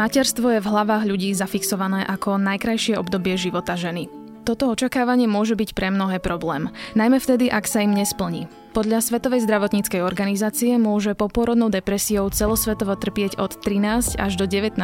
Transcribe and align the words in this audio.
Materstvo 0.00 0.48
je 0.48 0.64
v 0.64 0.70
hlavách 0.72 1.04
ľudí 1.04 1.28
zafixované 1.36 2.08
ako 2.08 2.40
najkrajšie 2.40 2.96
obdobie 2.96 3.36
života 3.36 3.76
ženy. 3.76 4.08
Toto 4.48 4.72
očakávanie 4.72 5.28
môže 5.28 5.52
byť 5.52 5.76
pre 5.76 5.92
mnohé 5.92 6.24
problém, 6.24 6.72
najmä 6.96 7.20
vtedy, 7.20 7.52
ak 7.52 7.68
sa 7.68 7.84
im 7.84 7.92
nesplní. 7.92 8.48
Podľa 8.70 9.02
Svetovej 9.02 9.42
zdravotníckej 9.50 9.98
organizácie 9.98 10.78
môže 10.78 11.18
poporodnou 11.18 11.74
depresiou 11.74 12.30
celosvetovo 12.30 12.94
trpieť 12.94 13.34
od 13.42 13.58
13 13.58 14.14
až 14.14 14.32
do 14.38 14.46
19% 14.46 14.78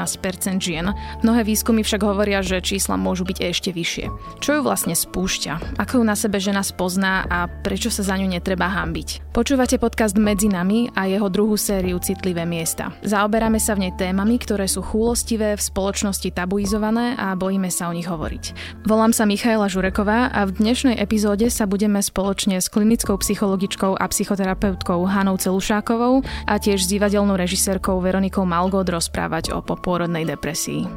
žien. 0.59 0.91
Mnohé 1.23 1.47
výskumy 1.47 1.87
však 1.87 2.03
hovoria, 2.03 2.43
že 2.43 2.59
čísla 2.59 2.99
môžu 2.99 3.23
byť 3.23 3.39
ešte 3.47 3.71
vyššie. 3.71 4.11
Čo 4.43 4.59
ju 4.59 4.61
vlastne 4.67 4.99
spúšťa? 4.99 5.79
Ako 5.79 6.03
ju 6.03 6.05
na 6.05 6.19
sebe 6.19 6.43
žena 6.43 6.67
spozná 6.67 7.31
a 7.31 7.47
prečo 7.47 7.87
sa 7.95 8.03
za 8.03 8.19
ňu 8.19 8.27
netreba 8.27 8.67
hambiť? 8.67 9.31
Počúvate 9.31 9.79
podcast 9.79 10.19
Medzi 10.19 10.51
nami 10.51 10.91
a 10.91 11.07
jeho 11.07 11.31
druhú 11.31 11.55
sériu 11.55 12.03
Citlivé 12.03 12.43
miesta. 12.43 12.91
Zaoberáme 13.07 13.63
sa 13.63 13.79
v 13.79 13.87
nej 13.87 13.95
témami, 13.95 14.43
ktoré 14.43 14.67
sú 14.67 14.83
chúlostivé, 14.83 15.55
v 15.55 15.63
spoločnosti 15.63 16.35
tabuizované 16.35 17.15
a 17.15 17.39
bojíme 17.39 17.71
sa 17.71 17.87
o 17.87 17.95
nich 17.95 18.11
hovoriť. 18.11 18.51
Volám 18.83 19.15
sa 19.15 19.31
Michaela 19.31 19.71
Žureková 19.71 20.35
a 20.35 20.43
v 20.43 20.59
dnešnej 20.59 20.99
epizóde 20.99 21.55
sa 21.55 21.71
budeme 21.71 22.03
spoločne 22.03 22.59
s 22.59 22.67
klinickou 22.67 23.15
psychologičkou 23.23 23.76
psychologičkou 23.77 23.97
a 24.01 24.09
psychoterapeutkou 24.09 25.05
Hanou 25.05 25.37
Celušákovou 25.37 26.25
a 26.49 26.55
tiež 26.57 26.85
s 26.85 26.89
divadelnou 26.89 27.37
režisérkou 27.37 28.01
Veronikou 28.01 28.49
Malgod 28.49 28.89
rozprávať 28.89 29.53
o 29.53 29.61
popôrodnej 29.61 30.25
depresii. 30.25 30.89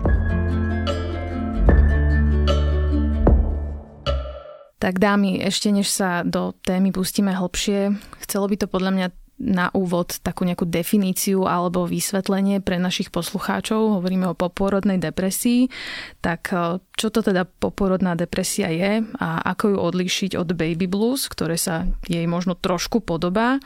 Tak 4.80 4.96
dámy, 4.96 5.44
ešte 5.44 5.76
než 5.76 5.92
sa 5.92 6.24
do 6.24 6.56
témy 6.64 6.96
pustíme 6.96 7.36
hlbšie, 7.36 8.00
chcelo 8.24 8.48
by 8.48 8.56
to 8.64 8.68
podľa 8.72 8.92
mňa 8.96 9.08
na 9.40 9.72
úvod 9.72 10.20
takú 10.20 10.44
nejakú 10.44 10.68
definíciu 10.68 11.48
alebo 11.48 11.88
vysvetlenie 11.88 12.60
pre 12.60 12.76
našich 12.76 13.08
poslucháčov. 13.10 14.04
Hovoríme 14.04 14.28
o 14.28 14.38
popôrodnej 14.38 15.00
depresii. 15.00 15.72
Tak 16.20 16.42
e, 16.52 16.84
čo 17.00 17.08
to 17.08 17.24
teda 17.24 17.48
popôrodná 17.48 18.20
depresia 18.20 18.68
je 18.68 19.08
a 19.18 19.40
ako 19.56 19.74
ju 19.74 19.78
odlíšiť 19.80 20.32
od 20.36 20.52
baby 20.54 20.92
blues, 20.92 21.32
ktoré 21.32 21.56
sa 21.56 21.88
jej 22.06 22.28
možno 22.28 22.60
trošku 22.60 23.00
podobá. 23.00 23.64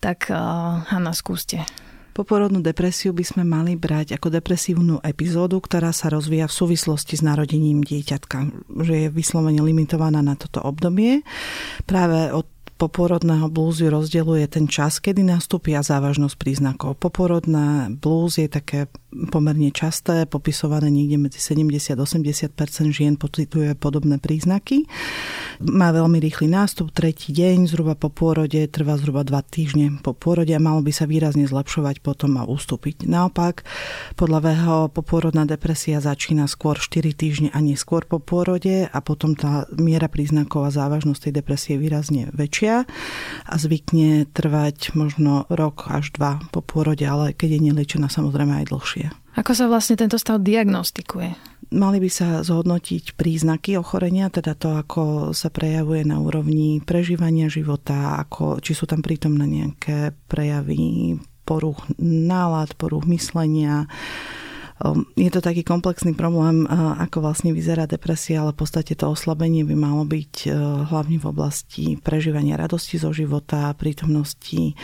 Tak 0.00 0.32
e, 0.32 0.36
Hanna, 0.88 1.12
skúste. 1.12 1.60
Poporodnú 2.14 2.62
depresiu 2.62 3.10
by 3.10 3.26
sme 3.26 3.42
mali 3.42 3.74
brať 3.74 4.14
ako 4.14 4.30
depresívnu 4.30 5.02
epizódu, 5.02 5.58
ktorá 5.58 5.90
sa 5.90 6.06
rozvíja 6.06 6.46
v 6.46 6.56
súvislosti 6.62 7.18
s 7.18 7.26
narodením 7.26 7.82
dieťatka, 7.82 8.54
že 8.86 8.94
je 8.94 9.08
vyslovene 9.10 9.58
limitovaná 9.58 10.22
na 10.22 10.38
toto 10.38 10.62
obdobie. 10.62 11.26
Práve 11.90 12.30
od 12.30 12.46
poporodného 12.84 13.48
blúzu 13.48 13.88
rozdeľuje 13.88 14.44
ten 14.48 14.68
čas, 14.68 15.00
kedy 15.00 15.24
nastúpia 15.24 15.80
závažnosť 15.80 16.36
príznakov. 16.36 17.00
Poporodná 17.00 17.88
blúz 17.88 18.36
je 18.36 18.44
také 18.44 18.92
pomerne 19.32 19.70
časté, 19.72 20.28
popisované 20.28 20.92
niekde 20.92 21.16
medzi 21.16 21.40
70-80% 21.40 22.52
žien 22.92 23.14
pocituje 23.16 23.72
podobné 23.78 24.20
príznaky. 24.20 24.84
Má 25.64 25.94
veľmi 25.94 26.18
rýchly 26.18 26.50
nástup, 26.50 26.90
tretí 26.90 27.30
deň, 27.30 27.70
zhruba 27.70 27.94
po 27.94 28.10
pôrode, 28.10 28.58
trvá 28.68 28.98
zhruba 28.98 29.22
2 29.22 29.32
týždne 29.48 29.86
po 30.02 30.12
pôrode 30.12 30.50
a 30.50 30.60
malo 30.60 30.82
by 30.82 30.90
sa 30.90 31.06
výrazne 31.06 31.46
zlepšovať 31.46 32.02
potom 32.02 32.36
a 32.36 32.44
ustúpiť. 32.44 33.06
Naopak, 33.06 33.62
podľa 34.18 34.50
VHO 34.50 34.78
popôrodná 34.90 35.46
depresia 35.46 36.02
začína 36.02 36.50
skôr 36.50 36.76
4 36.76 37.14
týždne 37.14 37.48
a 37.54 37.62
neskôr 37.62 38.04
po 38.04 38.18
pôrode 38.18 38.90
a 38.90 38.98
potom 38.98 39.38
tá 39.38 39.64
miera 39.78 40.10
príznakov 40.10 40.68
a 40.68 40.74
závažnosť 40.74 41.30
tej 41.30 41.32
depresie 41.38 41.72
je 41.74 41.80
výrazne 41.80 42.22
väčšia 42.34 42.73
a 43.46 43.54
zvykne 43.54 44.26
trvať 44.34 44.98
možno 44.98 45.46
rok 45.46 45.86
až 45.86 46.10
dva 46.18 46.42
po 46.50 46.58
pôrode, 46.58 47.06
ale 47.06 47.30
keď 47.30 47.54
je 47.54 47.60
neliečená 47.70 48.10
samozrejme 48.10 48.66
aj 48.66 48.74
dlhšie. 48.74 49.06
Ako 49.38 49.54
sa 49.54 49.70
vlastne 49.70 49.94
tento 49.94 50.18
stav 50.18 50.42
diagnostikuje? 50.42 51.34
Mali 51.74 51.98
by 51.98 52.10
sa 52.10 52.28
zhodnotiť 52.42 53.18
príznaky 53.18 53.74
ochorenia, 53.74 54.30
teda 54.30 54.54
to, 54.54 54.78
ako 54.78 55.02
sa 55.34 55.50
prejavuje 55.50 56.06
na 56.06 56.22
úrovni 56.22 56.78
prežívania 56.78 57.50
života, 57.50 58.18
ako, 58.22 58.62
či 58.62 58.78
sú 58.78 58.86
tam 58.86 59.02
prítomné 59.02 59.42
nejaké 59.46 60.14
prejavy 60.30 61.18
poruch 61.42 61.82
nálad, 61.98 62.78
poruch 62.78 63.04
myslenia, 63.10 63.90
je 65.16 65.30
to 65.32 65.40
taký 65.40 65.64
komplexný 65.64 66.12
problém, 66.12 66.68
ako 67.00 67.24
vlastne 67.24 67.56
vyzerá 67.56 67.88
depresia, 67.88 68.44
ale 68.44 68.52
v 68.52 68.60
podstate 68.60 68.92
to 68.92 69.08
oslabenie 69.08 69.64
by 69.64 69.72
malo 69.72 70.04
byť 70.04 70.34
e, 70.44 70.48
hlavne 70.92 71.16
v 71.16 71.24
oblasti 71.24 71.96
prežívania 71.96 72.60
radosti 72.60 73.00
zo 73.00 73.08
života, 73.08 73.72
prítomnosti 73.80 74.76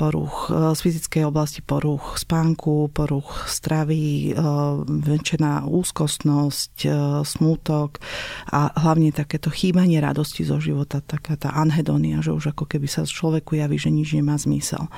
poruch 0.00 0.48
e, 0.48 0.72
z 0.72 0.80
fyzickej 0.80 1.28
oblasti, 1.28 1.60
poruch 1.60 2.16
spánku, 2.16 2.88
poruch 2.96 3.44
stravy, 3.44 4.32
e, 4.32 4.42
väčšina 4.88 5.68
úzkostnosť, 5.68 6.88
smútok 7.24 8.00
a 8.48 8.72
hlavne 8.80 9.12
takéto 9.12 9.52
chýbanie 9.52 10.00
radosti 10.00 10.46
zo 10.46 10.56
života, 10.56 11.04
taká 11.04 11.36
tá 11.36 11.52
anhedonia, 11.52 12.24
že 12.24 12.32
už 12.32 12.56
ako 12.56 12.64
keby 12.64 12.88
sa 12.88 13.04
človeku 13.04 13.60
javí, 13.60 13.76
že 13.76 13.92
nič 13.92 14.16
nemá 14.16 14.40
zmysel. 14.40 14.88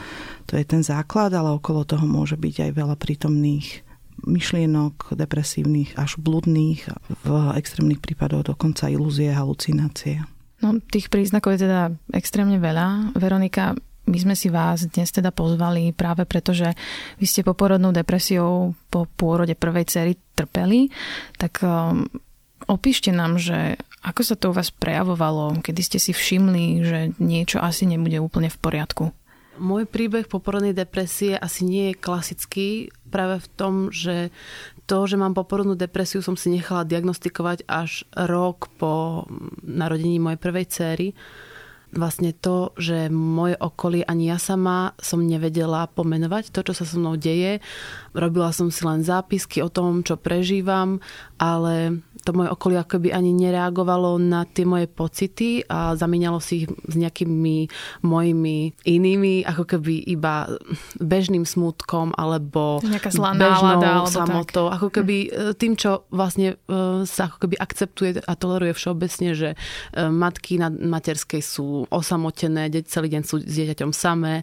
To 0.47 0.55
je 0.55 0.63
ten 0.63 0.87
základ, 0.87 1.35
ale 1.35 1.57
okolo 1.57 1.83
toho 1.83 2.07
môže 2.07 2.39
byť 2.39 2.69
aj 2.69 2.71
veľa 2.77 2.97
prítomných 2.99 3.86
myšlienok 4.27 5.15
depresívnych 5.15 5.95
až 5.95 6.19
bludných, 6.19 6.91
v 7.23 7.29
extrémnych 7.55 8.03
prípadoch 8.03 8.53
dokonca 8.53 8.91
ilúzie, 8.91 9.31
halucinácie. 9.31 10.27
No, 10.61 10.83
tých 10.83 11.09
príznakov 11.09 11.57
je 11.57 11.69
teda 11.69 11.95
extrémne 12.11 12.59
veľa. 12.59 13.15
Veronika, 13.15 13.77
my 14.07 14.19
sme 14.23 14.35
si 14.39 14.49
vás 14.49 14.87
dnes 14.87 15.11
teda 15.11 15.35
pozvali 15.35 15.91
práve 15.91 16.25
preto, 16.25 16.55
že 16.55 16.73
vy 17.19 17.27
ste 17.27 17.43
poporodnou 17.43 17.91
depresiou 17.91 18.73
po 18.87 19.11
pôrode 19.19 19.59
prvej 19.59 19.85
cery 19.91 20.13
trpeli. 20.35 20.89
Tak 21.37 21.63
um, 21.67 22.07
opíšte 22.71 23.11
nám, 23.11 23.37
že 23.37 23.77
ako 24.07 24.23
sa 24.23 24.35
to 24.39 24.55
u 24.55 24.57
vás 24.57 24.71
prejavovalo, 24.71 25.59
kedy 25.61 25.81
ste 25.83 25.99
si 25.99 26.15
všimli, 26.15 26.65
že 26.87 26.99
niečo 27.19 27.59
asi 27.59 27.85
nebude 27.91 28.23
úplne 28.23 28.47
v 28.47 28.59
poriadku. 28.63 29.05
Môj 29.57 29.89
príbeh 29.89 30.29
poporodnej 30.29 30.77
depresie 30.77 31.35
asi 31.35 31.65
nie 31.65 31.91
je 31.91 31.95
klasický 31.97 32.69
práve 33.09 33.43
v 33.43 33.49
tom, 33.55 33.75
že 33.95 34.31
to, 34.87 35.07
že 35.07 35.19
mám 35.19 35.35
poporodnú 35.35 35.75
depresiu, 35.75 36.23
som 36.23 36.39
si 36.39 36.51
nechala 36.51 36.87
diagnostikovať 36.87 37.67
až 37.67 38.07
rok 38.15 38.71
po 38.79 39.27
narodení 39.67 40.23
mojej 40.23 40.41
prvej 40.41 40.67
céry 40.71 41.09
vlastne 41.95 42.35
to, 42.35 42.75
že 42.77 43.09
moje 43.09 43.55
okolie 43.57 44.03
ani 44.05 44.29
ja 44.29 44.39
sama 44.43 44.93
som 44.99 45.25
nevedela 45.25 45.87
pomenovať 45.89 46.51
to, 46.51 46.61
čo 46.67 46.73
sa 46.77 46.85
so 46.85 46.99
mnou 46.99 47.15
deje. 47.15 47.63
Robila 48.13 48.51
som 48.51 48.69
si 48.69 48.83
len 48.83 49.07
zápisky 49.07 49.63
o 49.63 49.71
tom, 49.71 50.03
čo 50.03 50.19
prežívam, 50.21 50.99
ale 51.41 52.05
to 52.27 52.35
moje 52.35 52.51
okolie 52.51 52.83
akoby 52.83 53.15
ani 53.15 53.31
nereagovalo 53.31 54.19
na 54.19 54.43
tie 54.43 54.67
moje 54.67 54.91
pocity 54.91 55.63
a 55.71 55.95
zamienialo 55.95 56.43
si 56.43 56.67
ich 56.67 56.67
s 56.67 56.95
nejakými 56.99 57.71
mojimi 58.03 58.75
inými, 58.83 59.47
ako 59.47 59.79
keby 59.79 60.11
iba 60.11 60.51
bežným 60.99 61.47
smutkom 61.47 62.19
alebo 62.19 62.83
zlá 62.83 63.39
bežnou 63.39 63.79
nálada, 63.79 64.11
samotou. 64.11 64.67
Ako 64.75 64.91
keby 64.91 65.17
e, 65.27 65.29
tým, 65.55 65.79
čo 65.79 66.11
vlastne 66.11 66.59
e, 66.67 67.07
sa 67.07 67.31
ako 67.31 67.47
keby 67.47 67.55
akceptuje 67.63 68.11
a 68.27 68.33
toleruje 68.35 68.75
všeobecne, 68.75 69.31
že 69.39 69.55
e, 69.55 69.57
matky 70.11 70.59
na 70.59 70.67
materskej 70.67 71.39
sú 71.39 71.87
osamotené, 71.95 72.75
celý 72.91 73.07
deň 73.15 73.23
sú 73.23 73.39
s 73.39 73.55
dieťaťom 73.55 73.95
samé, 73.95 74.43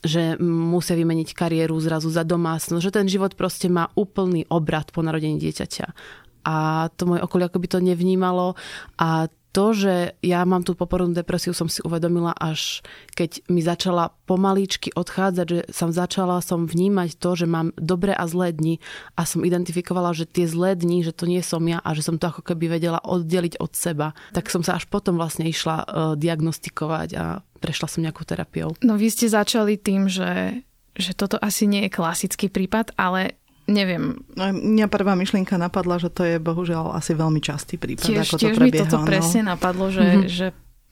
že 0.00 0.40
musia 0.40 0.96
vymeniť 0.96 1.36
kariéru 1.36 1.76
zrazu 1.76 2.08
za 2.08 2.24
domácnosť, 2.24 2.80
že 2.80 2.94
ten 2.94 3.04
život 3.04 3.36
proste 3.36 3.68
má 3.68 3.92
úplný 3.92 4.48
obrad 4.48 4.88
po 4.88 5.04
narodení 5.04 5.36
dieťaťa. 5.36 6.16
A 6.48 6.88
to 6.96 7.04
moje 7.04 7.20
okolie 7.20 7.44
akoby 7.44 7.68
to 7.68 7.84
nevnímalo 7.84 8.56
a 8.96 9.28
to, 9.58 9.72
že 9.74 10.14
ja 10.20 10.44
mám 10.44 10.62
tú 10.62 10.76
poporodnú 10.76 11.16
depresiu, 11.16 11.56
som 11.56 11.66
si 11.66 11.80
uvedomila 11.80 12.36
až 12.36 12.84
keď 13.16 13.48
mi 13.50 13.64
začala 13.64 14.14
pomalíčky 14.28 14.92
odchádzať, 14.94 15.46
že 15.48 15.60
som 15.72 15.90
začala 15.90 16.38
som 16.44 16.68
vnímať 16.68 17.18
to, 17.18 17.34
že 17.34 17.50
mám 17.50 17.74
dobré 17.74 18.14
a 18.14 18.28
zlé 18.30 18.54
dni 18.54 18.78
a 19.18 19.26
som 19.26 19.42
identifikovala, 19.42 20.14
že 20.14 20.30
tie 20.30 20.46
zlé 20.46 20.78
dni, 20.78 21.02
že 21.02 21.16
to 21.16 21.26
nie 21.26 21.42
som 21.42 21.64
ja 21.66 21.82
a 21.82 21.90
že 21.96 22.06
som 22.06 22.20
to 22.20 22.30
ako 22.30 22.44
keby 22.44 22.78
vedela 22.78 23.02
oddeliť 23.02 23.58
od 23.58 23.72
seba. 23.74 24.14
Tak 24.36 24.52
som 24.52 24.62
sa 24.62 24.78
až 24.78 24.86
potom 24.86 25.18
vlastne 25.18 25.48
išla 25.48 25.76
uh, 25.82 25.84
diagnostikovať 26.14 27.08
a 27.18 27.42
prešla 27.58 27.88
som 27.90 28.04
nejakou 28.04 28.22
terapiou. 28.28 28.78
No 28.86 28.94
vy 28.94 29.10
ste 29.10 29.26
začali 29.26 29.74
tým, 29.80 30.06
že 30.06 30.62
že 30.98 31.14
toto 31.14 31.38
asi 31.38 31.70
nie 31.70 31.86
je 31.86 31.94
klasický 31.94 32.50
prípad, 32.50 32.98
ale 32.98 33.38
neviem. 33.68 34.24
No, 34.34 34.50
mňa 34.50 34.88
prvá 34.88 35.12
myšlienka 35.14 35.60
napadla, 35.60 36.00
že 36.00 36.08
to 36.08 36.24
je 36.24 36.36
bohužiaľ 36.40 36.96
asi 36.96 37.12
veľmi 37.14 37.38
častý 37.38 37.76
prípad, 37.76 38.08
tiež, 38.08 38.26
ako 38.32 38.36
tiež 38.40 38.56
to 38.56 38.60
prebieha. 38.64 38.82
mi 38.82 38.82
toto 38.88 38.98
no. 38.98 39.06
presne 39.06 39.40
napadlo, 39.44 39.92
že, 39.92 40.02
mm-hmm. 40.02 40.26
že 40.26 40.46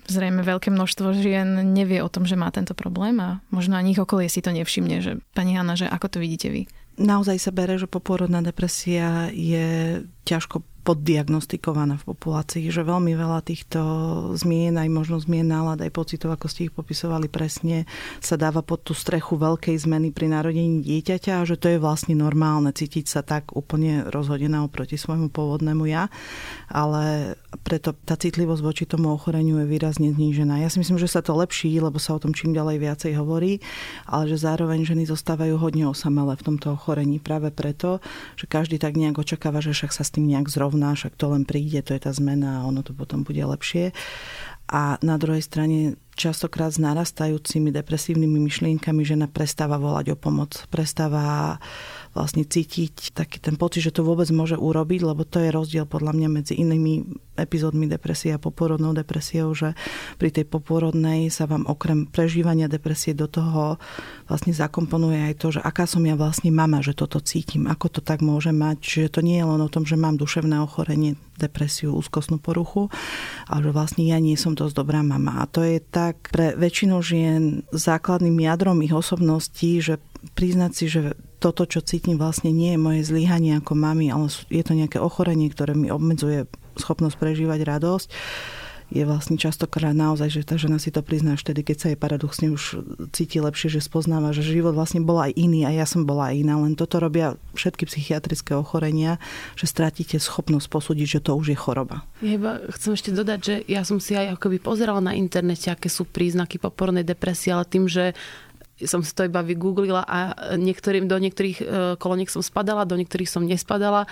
zrejme 0.07 0.47
veľké 0.47 0.71
množstvo 0.71 1.19
žien 1.19 1.75
nevie 1.75 1.99
o 1.99 2.13
tom, 2.13 2.29
že 2.29 2.39
má 2.39 2.53
tento 2.55 2.79
problém 2.79 3.19
a 3.19 3.43
možno 3.51 3.75
ani 3.75 3.97
ich 3.97 4.01
okolie 4.01 4.31
si 4.31 4.39
to 4.39 4.55
nevšimne, 4.55 5.03
že 5.03 5.19
pani 5.35 5.59
Hanna, 5.59 5.75
že 5.75 5.91
ako 5.91 6.07
to 6.17 6.19
vidíte 6.23 6.49
vy? 6.53 6.63
Naozaj 6.97 7.37
sa 7.43 7.51
bere, 7.53 7.77
že 7.77 7.91
poporodná 7.91 8.41
depresia 8.41 9.29
je 9.35 10.01
ťažko 10.25 10.63
poddiagnostikovaná 10.87 11.99
v 11.99 12.15
populácii, 12.15 12.71
že 12.71 12.87
veľmi 12.87 13.19
veľa 13.19 13.43
týchto 13.43 13.81
zmien, 14.39 14.79
aj 14.79 14.87
možno 14.87 15.19
zmien 15.19 15.51
nálad, 15.51 15.83
aj 15.83 15.91
pocitov, 15.91 16.31
ako 16.31 16.47
ste 16.47 16.71
ich 16.71 16.75
popisovali 16.75 17.27
presne, 17.27 17.91
sa 18.23 18.39
dáva 18.39 18.63
pod 18.63 18.87
tú 18.87 18.95
strechu 18.95 19.35
veľkej 19.35 19.75
zmeny 19.83 20.15
pri 20.15 20.31
narodení 20.31 20.87
dieťaťa 20.87 21.43
a 21.43 21.47
že 21.49 21.59
to 21.59 21.75
je 21.75 21.83
vlastne 21.83 22.15
normálne 22.15 22.71
cítiť 22.71 23.11
sa 23.11 23.27
tak 23.27 23.51
úplne 23.59 24.07
rozhodená 24.15 24.63
oproti 24.63 24.95
svojmu 24.95 25.35
pôvodnému 25.35 25.91
ja, 25.91 26.07
ale 26.71 27.35
preto 27.67 27.91
tá 28.07 28.15
citlivosť 28.15 28.63
voči 28.63 28.85
tomu 28.87 29.11
ochoreniu 29.11 29.59
je 29.59 29.67
výrazne 29.67 30.15
znížená. 30.15 30.63
Ja 30.63 30.71
si 30.71 30.79
myslím, 30.79 31.03
že 31.03 31.11
sa 31.11 31.19
to 31.19 31.35
lepší, 31.35 31.75
lebo 31.83 31.99
sa 31.99 32.15
o 32.15 32.23
tom 32.23 32.31
čím 32.31 32.55
ďalej 32.55 32.79
viacej 32.79 33.13
hovorí, 33.19 33.59
ale 34.07 34.31
že 34.31 34.39
zároveň 34.39 34.87
ženy 34.87 35.03
zostávajú 35.11 35.59
hodne 35.59 35.91
osamelé 35.91 36.39
v 36.39 36.47
tomto 36.47 36.79
ochorení 36.79 37.19
práve 37.19 37.51
preto, 37.51 37.99
že 38.39 38.47
každý 38.47 38.79
tak 38.79 38.95
nejak 38.95 39.19
očakáva, 39.19 39.59
že 39.59 39.75
však 39.75 39.91
sa 39.91 40.07
s 40.07 40.15
tým 40.15 40.31
nejak 40.31 40.47
zrovná 40.47 40.76
rovná, 40.77 40.93
však 40.93 41.17
to 41.17 41.33
len 41.33 41.49
príde, 41.49 41.81
to 41.81 41.97
je 41.97 42.05
tá 42.05 42.13
zmena 42.13 42.61
a 42.61 42.69
ono 42.69 42.85
to 42.85 42.93
potom 42.93 43.25
bude 43.25 43.41
lepšie. 43.41 43.97
A 44.69 45.01
na 45.01 45.17
druhej 45.17 45.41
strane 45.41 45.97
častokrát 46.13 46.69
s 46.69 46.83
narastajúcimi 46.83 47.73
depresívnymi 47.73 48.37
myšlienkami 48.45 49.01
žena 49.09 49.25
prestáva 49.25 49.81
volať 49.81 50.13
o 50.13 50.17
pomoc, 50.21 50.69
prestáva 50.69 51.57
vlastne 52.17 52.49
cítiť 52.49 53.13
taký 53.13 53.37
ten 53.45 53.61
pocit, 53.61 53.85
že 53.85 53.93
to 53.93 54.01
vôbec 54.01 54.25
môže 54.33 54.57
urobiť, 54.57 55.01
lebo 55.05 55.29
to 55.29 55.45
je 55.45 55.53
rozdiel 55.53 55.85
podľa 55.85 56.17
mňa 56.17 56.29
medzi 56.33 56.57
inými 56.57 57.05
epizódmi 57.37 57.85
depresie 57.85 58.33
a 58.33 58.41
poporodnou 58.41 58.97
depresiou, 58.97 59.53
že 59.53 59.77
pri 60.17 60.33
tej 60.33 60.49
poporodnej 60.49 61.29
sa 61.29 61.45
vám 61.45 61.69
okrem 61.69 62.09
prežívania 62.09 62.73
depresie 62.73 63.13
do 63.13 63.29
toho 63.29 63.77
vlastne 64.25 64.57
zakomponuje 64.57 65.21
aj 65.29 65.35
to, 65.37 65.49
že 65.53 65.61
aká 65.61 65.85
som 65.85 66.01
ja 66.09 66.17
vlastne 66.17 66.49
mama, 66.49 66.81
že 66.81 66.97
toto 66.97 67.21
cítim, 67.21 67.69
ako 67.69 67.93
to 67.93 68.01
tak 68.01 68.25
môže 68.25 68.57
mať, 68.57 68.79
že 68.81 69.13
to 69.13 69.21
nie 69.21 69.37
je 69.37 69.45
len 69.45 69.61
o 69.61 69.69
tom, 69.69 69.85
že 69.85 70.01
mám 70.01 70.17
duševné 70.17 70.57
ochorenie, 70.65 71.21
depresiu, 71.37 71.93
úzkostnú 71.93 72.41
poruchu, 72.41 72.89
ale 73.45 73.69
že 73.69 73.71
vlastne 73.77 74.03
ja 74.09 74.17
nie 74.17 74.41
som 74.41 74.57
dosť 74.57 74.73
dobrá 74.73 75.05
mama. 75.05 75.45
A 75.45 75.45
to 75.45 75.61
je 75.61 75.79
tak 75.85 76.33
pre 76.33 76.57
väčšinu 76.57 76.97
žien 77.05 77.43
základným 77.71 78.41
jadrom 78.41 78.81
ich 78.81 78.97
osobností, 78.97 79.85
že 79.85 80.01
priznať 80.35 80.73
si, 80.73 80.87
že 80.91 81.03
toto, 81.39 81.69
čo 81.69 81.85
cítim, 81.85 82.17
vlastne 82.17 82.51
nie 82.51 82.75
je 82.75 82.81
moje 82.81 83.01
zlyhanie 83.05 83.61
ako 83.61 83.77
mami, 83.77 84.09
ale 84.09 84.33
je 84.49 84.63
to 84.65 84.73
nejaké 84.73 84.99
ochorenie, 84.99 85.53
ktoré 85.53 85.77
mi 85.77 85.93
obmedzuje 85.93 86.49
schopnosť 86.81 87.17
prežívať 87.21 87.61
radosť 87.63 88.09
je 88.87 89.03
vlastne 89.03 89.35
častokrát 89.35 89.91
naozaj, 89.91 90.31
že 90.31 90.47
tá 90.47 90.55
žena 90.55 90.79
si 90.79 90.95
to 90.95 91.03
prizná 91.03 91.35
až 91.35 91.43
tedy, 91.43 91.67
keď 91.67 91.77
sa 91.77 91.87
jej 91.91 91.99
paradoxne 91.99 92.55
už 92.55 92.87
cíti 93.11 93.43
lepšie, 93.43 93.67
že 93.67 93.83
spoznáva, 93.83 94.31
že 94.31 94.47
život 94.47 94.79
vlastne 94.79 95.03
bol 95.03 95.19
aj 95.19 95.35
iný 95.35 95.67
a 95.67 95.75
ja 95.75 95.83
som 95.83 96.07
bola 96.07 96.31
aj 96.31 96.47
iná. 96.47 96.55
Len 96.63 96.79
toto 96.79 97.03
robia 97.03 97.35
všetky 97.59 97.91
psychiatrické 97.91 98.55
ochorenia, 98.55 99.19
že 99.59 99.67
stratíte 99.67 100.23
schopnosť 100.23 100.71
posúdiť, 100.71 101.19
že 101.19 101.21
to 101.27 101.35
už 101.35 101.47
je 101.51 101.59
choroba. 101.59 102.07
Ja 102.23 102.39
chcem 102.79 102.95
ešte 102.95 103.11
dodať, 103.11 103.41
že 103.43 103.55
ja 103.67 103.83
som 103.83 103.99
si 103.99 104.15
aj 104.15 104.39
akoby 104.39 104.63
pozerala 104.63 105.03
na 105.03 105.19
internete, 105.19 105.67
aké 105.67 105.91
sú 105.91 106.07
príznaky 106.07 106.63
popornej 106.63 107.03
depresie, 107.03 107.51
ale 107.51 107.67
tým, 107.67 107.91
že 107.91 108.15
som 108.85 109.01
si 109.01 109.17
to 109.17 109.25
iba 109.25 109.41
vygooglila 109.41 110.05
a 110.05 110.19
niektorým, 110.61 111.09
do 111.09 111.17
niektorých 111.17 111.59
e, 111.59 111.65
koloniek 111.97 112.29
som 112.29 112.45
spadala, 112.45 112.85
do 112.85 113.01
niektorých 113.01 113.31
som 113.31 113.41
nespadala, 113.41 114.05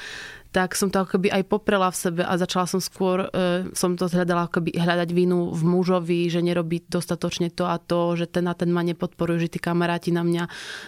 tak 0.54 0.78
som 0.78 0.86
to 0.86 1.02
akoby 1.02 1.34
aj 1.34 1.50
poprela 1.50 1.90
v 1.90 1.98
sebe 1.98 2.22
a 2.22 2.32
začala 2.38 2.70
som 2.70 2.78
skôr, 2.78 3.26
e, 3.26 3.68
som 3.74 3.98
to 3.98 4.06
hľadala 4.06 4.46
akoby 4.46 4.78
hľadať 4.78 5.10
vinu 5.10 5.50
v 5.50 5.62
mužovi, 5.66 6.30
že 6.30 6.40
nerobí 6.40 6.86
dostatočne 6.86 7.50
to 7.50 7.66
a 7.66 7.76
to, 7.76 8.14
že 8.14 8.30
ten 8.30 8.46
a 8.46 8.54
ten 8.54 8.70
ma 8.70 8.86
nepodporuje, 8.86 9.50
že 9.50 9.52
tí 9.52 9.58
kamaráti 9.58 10.14
na 10.14 10.22
mňa 10.22 10.44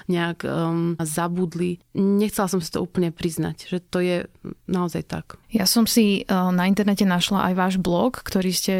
nejak 0.06 0.38
um, 0.46 0.94
zabudli. 1.02 1.82
Nechcela 1.98 2.46
som 2.46 2.62
si 2.62 2.70
to 2.70 2.78
úplne 2.78 3.10
priznať, 3.10 3.66
že 3.66 3.82
to 3.82 3.98
je 3.98 4.30
naozaj 4.70 5.02
tak. 5.02 5.34
Ja 5.50 5.66
som 5.66 5.84
si 5.84 6.22
uh, 6.22 6.54
na 6.54 6.70
internete 6.70 7.02
našla 7.02 7.50
aj 7.50 7.54
váš 7.58 7.74
blog, 7.82 8.22
ktorý 8.22 8.50
ste 8.54 8.74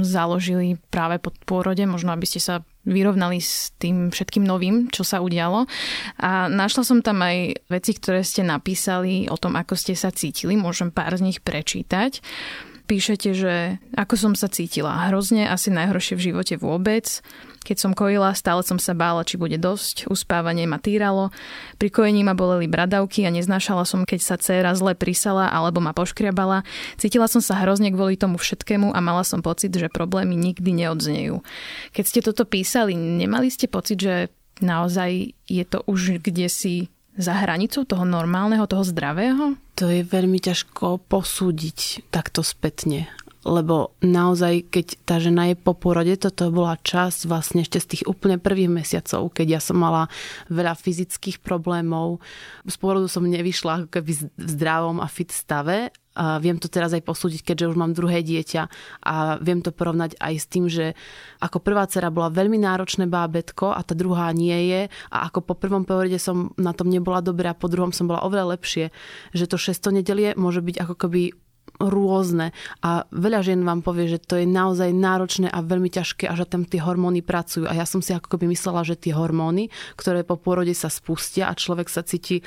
založili 0.00 0.80
práve 0.88 1.20
po 1.20 1.28
pôrode, 1.44 1.84
možno 1.84 2.08
aby 2.08 2.24
ste 2.24 2.40
sa 2.40 2.64
vyrovnali 2.82 3.38
s 3.38 3.70
tým 3.78 4.10
všetkým 4.10 4.42
novým, 4.42 4.90
čo 4.90 5.06
sa 5.06 5.22
udialo. 5.22 5.70
A 6.18 6.50
našla 6.50 6.82
som 6.82 6.98
tam 6.98 7.22
aj 7.22 7.66
veci, 7.70 7.94
ktoré 7.94 8.26
ste 8.26 8.42
napísali 8.42 9.30
o 9.30 9.38
tom, 9.38 9.54
ako 9.54 9.78
ste 9.78 9.94
sa 9.94 10.10
cítili. 10.10 10.58
Môžem 10.58 10.90
pár 10.90 11.14
z 11.14 11.22
nich 11.22 11.38
prečítať. 11.38 12.18
Píšete, 12.92 13.32
že 13.32 13.80
ako 13.96 14.14
som 14.20 14.32
sa 14.36 14.52
cítila. 14.52 15.08
Hrozne, 15.08 15.48
asi 15.48 15.72
najhoršie 15.72 16.12
v 16.12 16.24
živote 16.28 16.60
vôbec. 16.60 17.24
Keď 17.64 17.76
som 17.80 17.96
kojila, 17.96 18.36
stále 18.36 18.60
som 18.60 18.76
sa 18.76 18.92
bála, 18.92 19.24
či 19.24 19.40
bude 19.40 19.56
dosť. 19.56 20.12
Uspávanie 20.12 20.68
ma 20.68 20.76
týralo. 20.76 21.32
Pri 21.80 21.88
kojení 21.88 22.20
ma 22.20 22.36
boleli 22.36 22.68
bradavky 22.68 23.24
a 23.24 23.32
neznášala 23.32 23.88
som, 23.88 24.04
keď 24.04 24.20
sa 24.20 24.36
dcéra 24.36 24.76
zle 24.76 24.92
prisala 24.92 25.48
alebo 25.48 25.80
ma 25.80 25.96
poškriabala. 25.96 26.68
Cítila 27.00 27.32
som 27.32 27.40
sa 27.40 27.56
hrozne 27.64 27.88
kvôli 27.96 28.20
tomu 28.20 28.36
všetkému 28.36 28.92
a 28.92 29.00
mala 29.00 29.24
som 29.24 29.40
pocit, 29.40 29.72
že 29.72 29.88
problémy 29.88 30.36
nikdy 30.36 30.84
neodznejú. 30.84 31.40
Keď 31.96 32.04
ste 32.04 32.20
toto 32.20 32.44
písali, 32.44 32.92
nemali 32.92 33.48
ste 33.48 33.72
pocit, 33.72 34.04
že 34.04 34.28
naozaj 34.60 35.32
je 35.48 35.64
to 35.64 35.80
už 35.88 36.20
kde 36.20 36.52
si 36.52 36.91
za 37.16 37.32
hranicou 37.36 37.84
toho 37.84 38.04
normálneho, 38.08 38.64
toho 38.64 38.84
zdravého? 38.84 39.56
To 39.76 39.88
je 39.88 40.04
veľmi 40.04 40.38
ťažko 40.40 41.00
posúdiť 41.08 42.08
takto 42.12 42.40
spätne 42.44 43.08
lebo 43.42 43.90
naozaj, 43.98 44.70
keď 44.70 44.86
tá 45.02 45.18
žena 45.18 45.50
je 45.50 45.58
po 45.58 45.74
porode, 45.74 46.14
toto 46.14 46.54
bola 46.54 46.78
časť 46.78 47.26
vlastne 47.26 47.66
ešte 47.66 47.78
z 47.82 47.86
tých 47.90 48.04
úplne 48.06 48.38
prvých 48.38 48.70
mesiacov, 48.70 49.34
keď 49.34 49.58
ja 49.58 49.60
som 49.60 49.82
mala 49.82 50.06
veľa 50.46 50.78
fyzických 50.78 51.42
problémov. 51.42 52.22
Z 52.62 52.78
porodu 52.78 53.10
som 53.10 53.26
nevyšla 53.26 53.90
keby 53.90 54.30
v 54.38 54.46
zdravom 54.46 55.02
a 55.02 55.10
fit 55.10 55.34
stave 55.34 55.90
viem 56.16 56.60
to 56.60 56.68
teraz 56.68 56.92
aj 56.92 57.02
posúdiť, 57.04 57.40
keďže 57.42 57.72
už 57.72 57.76
mám 57.76 57.96
druhé 57.96 58.20
dieťa. 58.20 58.62
A 59.04 59.40
viem 59.40 59.64
to 59.64 59.72
porovnať 59.72 60.16
aj 60.20 60.34
s 60.36 60.46
tým, 60.46 60.68
že 60.68 60.92
ako 61.40 61.64
prvá 61.64 61.88
dcera 61.88 62.12
bola 62.12 62.28
veľmi 62.28 62.60
náročné 62.60 63.08
bábetko 63.08 63.72
a 63.72 63.80
tá 63.80 63.96
druhá 63.96 64.28
nie 64.36 64.68
je. 64.68 64.80
A 65.08 65.28
ako 65.28 65.40
po 65.42 65.54
prvom 65.56 65.88
porode 65.88 66.16
som 66.20 66.52
na 66.60 66.76
tom 66.76 66.92
nebola 66.92 67.24
dobré 67.24 67.48
a 67.48 67.56
po 67.56 67.72
druhom 67.72 67.90
som 67.90 68.08
bola 68.08 68.24
oveľa 68.24 68.56
lepšie, 68.56 68.92
že 69.32 69.44
to 69.48 69.56
šesto 69.56 69.88
nedelie 69.88 70.36
môže 70.36 70.60
byť 70.60 70.76
ako 70.84 70.94
keby 70.96 71.32
rôzne 71.82 72.54
a 72.82 73.06
veľa 73.10 73.40
žien 73.42 73.60
vám 73.62 73.82
povie, 73.82 74.06
že 74.06 74.22
to 74.22 74.38
je 74.38 74.46
naozaj 74.46 74.90
náročné 74.94 75.48
a 75.50 75.58
veľmi 75.64 75.90
ťažké 75.90 76.30
a 76.30 76.34
že 76.38 76.46
tam 76.46 76.62
tie 76.62 76.78
hormóny 76.78 77.24
pracujú. 77.24 77.66
A 77.66 77.74
ja 77.74 77.86
som 77.88 77.98
si 77.98 78.14
ako 78.14 78.36
keby 78.36 78.50
myslela, 78.54 78.86
že 78.86 78.98
tie 78.98 79.14
hormóny, 79.14 79.72
ktoré 79.98 80.22
po 80.22 80.38
pôrode 80.38 80.72
sa 80.76 80.92
spustia 80.92 81.50
a 81.50 81.58
človek 81.58 81.90
sa 81.90 82.06
cíti 82.06 82.44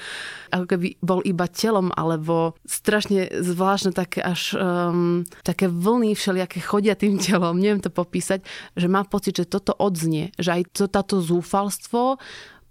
ako 0.52 0.66
keby 0.72 0.88
bol 1.04 1.20
iba 1.28 1.46
telom, 1.52 1.92
alebo 1.94 2.56
strašne 2.64 3.28
zvláštne 3.42 3.92
také 3.92 4.24
až 4.24 4.56
um, 4.56 5.28
také 5.44 5.68
vlny 5.68 6.16
všelijaké 6.16 6.64
chodia 6.64 6.96
tým 6.96 7.20
telom, 7.26 7.60
neviem 7.60 7.84
to 7.84 7.92
popísať, 7.92 8.42
že 8.76 8.88
má 8.88 9.04
pocit, 9.04 9.36
že 9.38 9.46
toto 9.50 9.76
odznie, 9.76 10.32
že 10.40 10.62
aj 10.62 10.64
to, 10.72 10.84
táto 10.88 11.20
zúfalstvo 11.20 12.18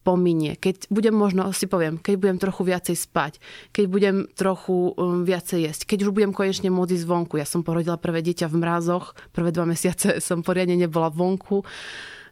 pominie. 0.05 0.61
Keď 0.61 0.93
budem 0.93 1.17
možno, 1.17 1.49
si 1.57 1.65
poviem, 1.65 1.97
keď 1.97 2.15
budem 2.21 2.39
trochu 2.39 2.63
viacej 2.69 2.97
spať, 3.01 3.33
keď 3.73 3.85
budem 3.89 4.17
trochu 4.37 4.93
um, 4.95 5.25
viacej 5.25 5.65
jesť, 5.65 5.81
keď 5.89 5.99
už 6.07 6.11
budem 6.13 6.37
konečne 6.37 6.69
môcť 6.69 7.01
ísť 7.01 7.09
vonku. 7.09 7.41
Ja 7.41 7.49
som 7.49 7.65
porodila 7.65 7.97
prvé 7.97 8.21
dieťa 8.21 8.53
v 8.53 8.61
mrázoch, 8.61 9.17
prvé 9.33 9.51
dva 9.51 9.65
mesiace 9.65 10.21
som 10.27 10.45
poriadne 10.45 10.77
nebola 10.77 11.09
vonku 11.09 11.65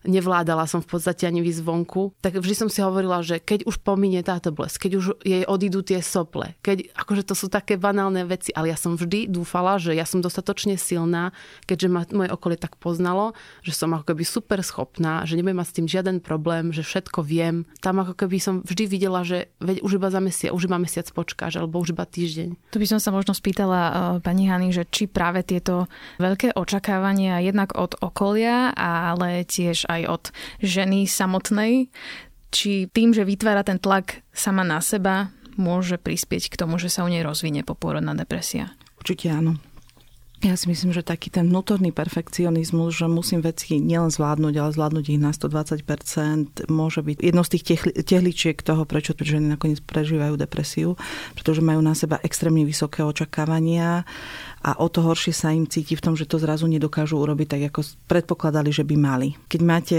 nevládala 0.04 0.66
som 0.66 0.82
v 0.82 0.88
podstate 0.88 1.26
ani 1.26 1.42
výsť 1.42 1.62
vonku, 1.62 2.14
tak 2.22 2.38
vždy 2.38 2.54
som 2.54 2.68
si 2.68 2.82
hovorila, 2.82 3.22
že 3.22 3.38
keď 3.38 3.66
už 3.66 3.82
pominie 3.82 4.22
táto 4.22 4.50
bolesť, 4.50 4.88
keď 4.88 4.92
už 4.98 5.04
jej 5.22 5.44
odídu 5.46 5.82
tie 5.82 6.02
sople, 6.02 6.54
keď 6.62 6.90
akože 6.94 7.22
to 7.26 7.34
sú 7.38 7.46
také 7.46 7.78
banálne 7.78 8.26
veci, 8.26 8.50
ale 8.54 8.70
ja 8.70 8.78
som 8.78 8.98
vždy 8.98 9.30
dúfala, 9.30 9.78
že 9.78 9.94
ja 9.94 10.06
som 10.06 10.18
dostatočne 10.18 10.74
silná, 10.78 11.30
keďže 11.66 11.88
ma 11.90 12.02
moje 12.10 12.30
okolie 12.30 12.58
tak 12.58 12.78
poznalo, 12.78 13.34
že 13.62 13.74
som 13.74 13.94
ako 13.94 14.14
keby 14.14 14.22
super 14.26 14.60
schopná, 14.62 15.22
že 15.26 15.38
nebudem 15.38 15.58
mať 15.62 15.68
s 15.70 15.76
tým 15.76 15.86
žiaden 15.86 16.16
problém, 16.18 16.74
že 16.74 16.82
všetko 16.82 17.22
viem. 17.22 17.64
Tam 17.78 18.02
ako 18.02 18.18
keby 18.18 18.36
som 18.42 18.54
vždy 18.66 18.84
videla, 18.90 19.22
že 19.22 19.50
veď 19.62 19.82
už 19.86 20.02
iba 20.02 20.08
za 20.10 20.20
mesiac, 20.20 20.50
už 20.50 20.66
iba 20.66 20.78
mesiac 20.78 21.06
počkáš, 21.10 21.58
alebo 21.58 21.78
už 21.78 21.94
iba 21.94 22.04
týždeň. 22.04 22.74
Tu 22.74 22.76
by 22.78 22.86
som 22.88 22.98
sa 22.98 23.14
možno 23.14 23.36
spýtala 23.36 23.80
uh, 23.80 23.92
pani 24.18 24.50
Hany, 24.50 24.74
že 24.74 24.84
či 24.88 25.06
práve 25.06 25.46
tieto 25.46 25.86
veľké 26.18 26.58
očakávania 26.58 27.42
jednak 27.44 27.74
od 27.78 27.96
okolia, 28.00 28.74
ale 28.74 29.44
tiež 29.46 29.91
aj 29.98 30.02
od 30.08 30.24
ženy 30.64 31.04
samotnej, 31.04 31.92
či 32.52 32.86
tým, 32.92 33.16
že 33.16 33.24
vytvára 33.24 33.64
ten 33.64 33.80
tlak 33.80 34.20
sama 34.32 34.64
na 34.64 34.80
seba, 34.84 35.32
môže 35.56 36.00
prispieť 36.00 36.52
k 36.52 36.58
tomu, 36.60 36.80
že 36.80 36.92
sa 36.92 37.04
u 37.04 37.08
nej 37.08 37.24
rozvinie 37.24 37.64
popôrodná 37.64 38.16
depresia? 38.16 38.72
Určite 39.00 39.32
áno. 39.32 39.60
Ja 40.42 40.58
si 40.58 40.66
myslím, 40.66 40.90
že 40.90 41.06
taký 41.06 41.30
ten 41.30 41.54
vnútorný 41.54 41.94
perfekcionizmus, 41.94 42.98
že 42.98 43.06
musím 43.06 43.46
veci 43.46 43.78
nielen 43.78 44.10
zvládnuť, 44.10 44.54
ale 44.58 44.74
zvládnuť 44.74 45.04
ich 45.14 45.22
na 45.22 45.30
120%, 45.30 46.66
môže 46.66 46.98
byť 46.98 47.16
jednou 47.22 47.46
z 47.46 47.52
tých 47.54 47.64
tehličiek 48.02 48.58
toho, 48.58 48.82
prečo 48.82 49.14
ženy 49.14 49.54
nakoniec 49.54 49.78
prežívajú 49.86 50.34
depresiu, 50.34 50.98
pretože 51.38 51.62
majú 51.62 51.78
na 51.78 51.94
seba 51.94 52.18
extrémne 52.26 52.66
vysoké 52.66 53.06
očakávania 53.06 54.02
a 54.62 54.78
o 54.78 54.86
to 54.86 55.02
horšie 55.02 55.34
sa 55.34 55.50
im 55.50 55.66
cíti 55.66 55.98
v 55.98 56.04
tom, 56.06 56.14
že 56.14 56.22
to 56.22 56.38
zrazu 56.38 56.70
nedokážu 56.70 57.18
urobiť 57.18 57.58
tak, 57.58 57.62
ako 57.74 57.80
predpokladali, 58.06 58.70
že 58.70 58.86
by 58.86 58.94
mali. 58.94 59.34
Keď 59.50 59.60
máte 59.66 59.98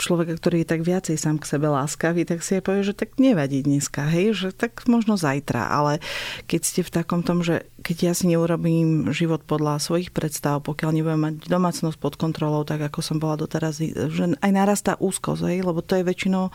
človeka, 0.00 0.40
ktorý 0.40 0.64
je 0.64 0.70
tak 0.72 0.80
viacej 0.80 1.20
sám 1.20 1.36
k 1.36 1.44
sebe 1.44 1.68
láskavý, 1.68 2.24
tak 2.24 2.40
si 2.40 2.56
aj 2.56 2.64
povie, 2.64 2.80
že 2.80 2.96
tak 2.96 3.20
nevadí 3.20 3.60
dneska, 3.60 4.08
hej, 4.08 4.32
že 4.32 4.48
tak 4.56 4.88
možno 4.88 5.20
zajtra, 5.20 5.68
ale 5.68 6.00
keď 6.48 6.60
ste 6.64 6.80
v 6.80 6.94
takom 6.96 7.20
tom, 7.20 7.44
že 7.44 7.68
keď 7.84 7.96
ja 8.00 8.12
si 8.16 8.24
neurobím 8.32 9.12
život 9.12 9.44
podľa 9.44 9.76
svojich 9.84 10.16
predstav, 10.16 10.64
pokiaľ 10.64 10.90
nebudem 10.96 11.20
mať 11.20 11.34
domácnosť 11.44 11.96
pod 12.00 12.16
kontrolou, 12.16 12.64
tak 12.64 12.80
ako 12.80 13.04
som 13.04 13.20
bola 13.20 13.36
doteraz, 13.36 13.84
že 13.84 14.24
aj 14.40 14.50
narastá 14.52 14.96
úzkosť, 14.96 15.44
hej, 15.44 15.60
lebo 15.60 15.84
to 15.84 16.00
je 16.00 16.08
väčšinou 16.08 16.48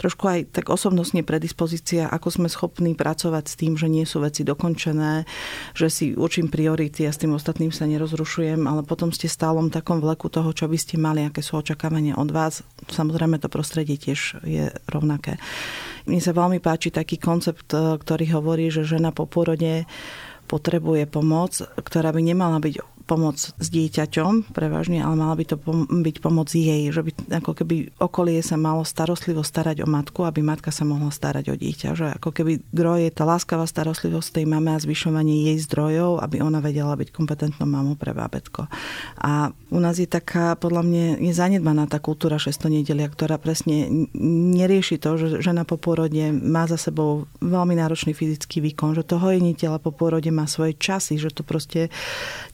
trošku 0.00 0.24
aj 0.24 0.40
tak 0.48 0.72
osobnostne 0.72 1.20
predispozícia, 1.20 2.08
ako 2.08 2.40
sme 2.40 2.48
schopní 2.48 2.96
pracovať 2.96 3.44
s 3.44 3.54
tým, 3.60 3.76
že 3.76 3.92
nie 3.92 4.08
sú 4.08 4.24
veci 4.24 4.48
dokončené, 4.48 5.28
že 5.76 5.92
si 5.92 6.16
učím 6.16 6.48
priority 6.48 6.85
priority 6.86 7.10
a 7.10 7.12
s 7.12 7.18
tým 7.18 7.34
ostatným 7.34 7.74
sa 7.74 7.82
nerozrušujem, 7.90 8.62
ale 8.70 8.86
potom 8.86 9.10
ste 9.10 9.26
stálom 9.26 9.74
takom 9.74 9.98
vleku 9.98 10.30
toho, 10.30 10.54
čo 10.54 10.70
by 10.70 10.78
ste 10.78 10.94
mali, 10.94 11.26
aké 11.26 11.42
sú 11.42 11.58
očakávania 11.58 12.14
od 12.14 12.30
vás. 12.30 12.62
Samozrejme 12.86 13.42
to 13.42 13.50
prostredie 13.50 13.98
tiež 13.98 14.38
je 14.46 14.70
rovnaké. 14.86 15.42
Mne 16.06 16.22
sa 16.22 16.30
veľmi 16.30 16.62
páči 16.62 16.94
taký 16.94 17.18
koncept, 17.18 17.74
ktorý 17.74 18.24
hovorí, 18.38 18.70
že 18.70 18.86
žena 18.86 19.10
po 19.10 19.26
porode 19.26 19.82
potrebuje 20.46 21.10
pomoc, 21.10 21.58
ktorá 21.74 22.14
by 22.14 22.22
nemala 22.22 22.62
byť 22.62 22.95
pomoc 23.06 23.38
s 23.38 23.68
dieťaťom 23.70 24.50
prevažne, 24.50 24.98
ale 24.98 25.14
mala 25.14 25.38
by 25.38 25.44
to 25.46 25.56
pom- 25.56 25.86
byť 25.86 26.16
pomoc 26.18 26.50
jej, 26.50 26.90
že 26.90 27.06
by 27.06 27.38
ako 27.38 27.52
keby 27.54 27.94
okolie 28.02 28.42
sa 28.42 28.58
malo 28.58 28.82
starostlivo 28.82 29.46
starať 29.46 29.86
o 29.86 29.88
matku, 29.88 30.26
aby 30.26 30.42
matka 30.42 30.74
sa 30.74 30.82
mohla 30.82 31.14
starať 31.14 31.54
o 31.54 31.56
dieťa. 31.56 31.88
Že 31.94 32.06
ako 32.18 32.30
keby 32.34 32.66
zdroj 32.74 33.06
je 33.06 33.10
tá 33.14 33.22
láskavá 33.22 33.64
starostlivosť 33.64 34.42
tej 34.42 34.44
mame 34.50 34.74
a 34.74 34.82
zvyšovanie 34.82 35.54
jej 35.54 35.58
zdrojov, 35.62 36.18
aby 36.18 36.42
ona 36.42 36.58
vedela 36.58 36.98
byť 36.98 37.14
kompetentnou 37.14 37.70
mamou 37.70 37.94
pre 37.94 38.10
bábetko. 38.10 38.66
A 39.22 39.54
u 39.70 39.78
nás 39.78 40.02
je 40.02 40.10
taká, 40.10 40.58
podľa 40.58 40.82
mňa, 40.82 41.04
je 41.22 41.32
zanedbaná 41.32 41.86
tá 41.86 42.02
kultúra 42.02 42.42
šestonedelia, 42.42 43.06
ktorá 43.06 43.38
presne 43.38 43.86
nerieši 44.58 44.98
to, 44.98 45.14
že 45.14 45.26
žena 45.46 45.62
po 45.62 45.78
pôrode 45.78 46.34
má 46.34 46.66
za 46.66 46.74
sebou 46.74 47.30
veľmi 47.38 47.78
náročný 47.78 48.10
fyzický 48.10 48.58
výkon, 48.58 48.98
že 48.98 49.06
to 49.06 49.22
hojenie 49.22 49.54
tela 49.54 49.78
po 49.78 49.94
pôrode 49.94 50.28
má 50.34 50.50
svoje 50.50 50.74
časy, 50.74 51.22
že 51.22 51.30
to 51.30 51.46
proste 51.46 51.92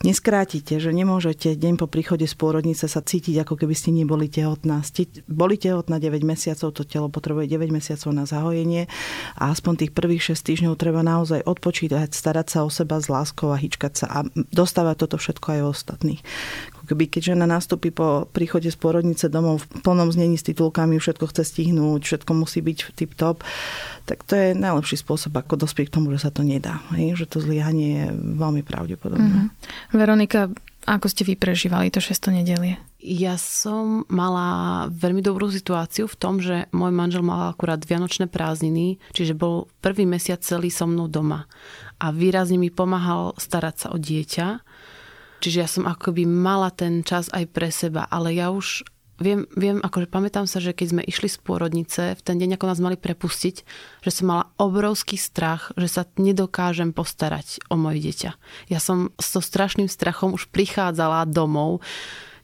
neskrá 0.04 0.41
vrátite, 0.42 0.82
že 0.82 0.90
nemôžete 0.90 1.54
deň 1.54 1.78
po 1.78 1.86
príchode 1.86 2.26
z 2.26 2.34
pôrodnice 2.34 2.90
sa 2.90 2.98
cítiť, 2.98 3.46
ako 3.46 3.62
keby 3.62 3.78
ste 3.78 3.94
neboli 3.94 4.26
tehotná. 4.26 4.82
Ste 4.82 5.06
boli 5.30 5.54
tehotná 5.54 6.02
9 6.02 6.18
mesiacov, 6.26 6.74
to 6.74 6.82
telo 6.82 7.06
potrebuje 7.06 7.46
9 7.46 7.70
mesiacov 7.70 8.10
na 8.10 8.26
zahojenie 8.26 8.90
a 9.38 9.54
aspoň 9.54 9.86
tých 9.86 9.92
prvých 9.94 10.34
6 10.34 10.42
týždňov 10.42 10.74
treba 10.74 11.06
naozaj 11.06 11.46
odpočítať, 11.46 12.10
starať 12.10 12.46
sa 12.50 12.58
o 12.66 12.74
seba 12.74 12.98
s 12.98 13.06
láskou 13.06 13.54
a 13.54 13.60
hýčkať 13.62 13.92
sa 13.94 14.06
a 14.10 14.18
dostávať 14.50 15.06
toto 15.06 15.14
všetko 15.14 15.46
aj 15.46 15.60
ostatných 15.62 16.20
keby 16.92 17.08
keď 17.08 17.32
žena 17.32 17.48
nastúpi 17.48 17.88
po 17.88 18.28
príchode 18.28 18.68
z 18.68 18.76
porodnice 18.76 19.32
domov 19.32 19.64
v 19.64 19.80
plnom 19.80 20.12
znení 20.12 20.36
s 20.36 20.44
titulkami, 20.44 21.00
všetko 21.00 21.24
chce 21.32 21.48
stihnúť, 21.48 22.04
všetko 22.04 22.30
musí 22.36 22.60
byť 22.60 22.78
tip 22.92 23.16
top, 23.16 23.40
tak 24.04 24.28
to 24.28 24.36
je 24.36 24.52
najlepší 24.52 25.00
spôsob, 25.00 25.32
ako 25.32 25.64
dospieť 25.64 25.88
k 25.88 25.94
tomu, 25.96 26.12
že 26.12 26.28
sa 26.28 26.30
to 26.30 26.44
nedá. 26.44 26.84
Hej? 26.92 27.24
Že 27.24 27.26
to 27.32 27.38
zlyhanie 27.40 27.88
je 27.96 28.06
veľmi 28.12 28.60
pravdepodobné. 28.60 29.48
Mm-hmm. 29.48 29.96
Veronika, 29.96 30.52
ako 30.84 31.06
ste 31.08 31.24
vy 31.24 31.40
prežívali 31.40 31.88
to 31.88 32.02
šesto 32.02 32.28
nedelie? 32.28 32.76
Ja 33.02 33.34
som 33.34 34.06
mala 34.06 34.86
veľmi 34.90 35.24
dobrú 35.26 35.50
situáciu 35.50 36.06
v 36.06 36.18
tom, 36.18 36.38
že 36.38 36.70
môj 36.70 36.94
manžel 36.94 37.26
mal 37.26 37.50
akurát 37.50 37.82
vianočné 37.82 38.30
prázdniny, 38.30 39.02
čiže 39.10 39.34
bol 39.34 39.66
prvý 39.82 40.06
mesiac 40.06 40.38
celý 40.38 40.70
so 40.70 40.86
mnou 40.86 41.10
doma. 41.10 41.50
A 41.98 42.14
výrazne 42.14 42.58
mi 42.62 42.70
pomáhal 42.70 43.34
starať 43.38 43.74
sa 43.74 43.88
o 43.90 43.98
dieťa 43.98 44.62
Čiže 45.42 45.58
ja 45.58 45.66
som 45.66 45.90
akoby 45.90 46.22
mala 46.22 46.70
ten 46.70 47.02
čas 47.02 47.26
aj 47.34 47.50
pre 47.50 47.74
seba, 47.74 48.06
ale 48.06 48.38
ja 48.38 48.54
už 48.54 48.86
viem, 49.18 49.50
viem 49.58 49.82
akože 49.82 50.06
pamätám 50.06 50.46
sa, 50.46 50.62
že 50.62 50.70
keď 50.70 50.86
sme 50.94 51.02
išli 51.02 51.26
z 51.30 51.38
pôrodnice, 51.42 52.14
v 52.14 52.22
ten 52.22 52.38
deň, 52.38 52.54
ako 52.54 52.66
nás 52.70 52.78
mali 52.78 52.94
prepustiť, 52.94 53.56
že 54.06 54.10
som 54.10 54.30
mala 54.30 54.50
obrovský 54.58 55.18
strach, 55.18 55.74
že 55.74 55.90
sa 55.90 56.02
nedokážem 56.14 56.94
postarať 56.94 57.62
o 57.70 57.74
moje 57.74 58.06
dieťa. 58.06 58.30
Ja 58.70 58.78
som 58.78 59.10
so 59.18 59.42
strašným 59.42 59.90
strachom 59.90 60.34
už 60.38 60.46
prichádzala 60.54 61.26
domov, 61.26 61.82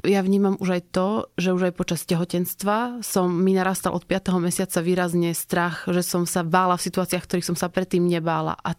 ja 0.06 0.22
vnímam 0.22 0.54
už 0.62 0.78
aj 0.78 0.82
to, 0.94 1.26
že 1.34 1.50
už 1.50 1.62
aj 1.70 1.74
počas 1.74 2.06
tehotenstva 2.06 3.02
som 3.02 3.26
mi 3.34 3.50
narastal 3.50 3.90
od 3.98 4.06
5. 4.06 4.30
mesiaca 4.38 4.78
výrazne 4.78 5.34
strach, 5.34 5.90
že 5.90 6.06
som 6.06 6.22
sa 6.22 6.46
bála 6.46 6.78
v 6.78 6.86
situáciách, 6.86 7.26
ktorých 7.26 7.48
som 7.50 7.58
sa 7.58 7.66
predtým 7.66 8.06
nebála. 8.06 8.54
A 8.62 8.78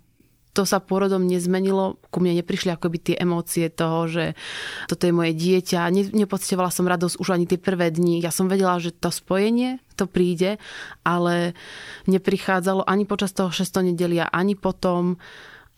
to 0.60 0.68
sa 0.68 0.84
pôrodom 0.84 1.24
nezmenilo. 1.24 1.96
Ku 2.12 2.20
mne 2.20 2.44
neprišli 2.44 2.75
akoby 2.75 3.00
tie 3.00 3.16
emócie 3.16 3.72
toho, 3.72 4.12
že 4.12 4.36
toto 4.92 5.08
je 5.08 5.16
moje 5.16 5.32
dieťa. 5.32 5.88
Ne, 5.88 6.04
nepocitovala 6.12 6.68
som 6.68 6.84
radosť 6.84 7.16
už 7.16 7.32
ani 7.32 7.48
tie 7.48 7.56
prvé 7.56 7.88
dni. 7.96 8.20
Ja 8.20 8.28
som 8.28 8.51
vedela, 8.51 8.75
že 8.84 8.92
to 8.92 9.08
spojenie, 9.08 9.80
to 9.96 10.04
príde, 10.04 10.60
ale 11.08 11.56
neprichádzalo 12.12 12.84
ani 12.84 13.08
počas 13.08 13.32
toho 13.32 13.56
šestonedelia, 13.56 14.28
ani 14.28 14.60
potom. 14.60 15.16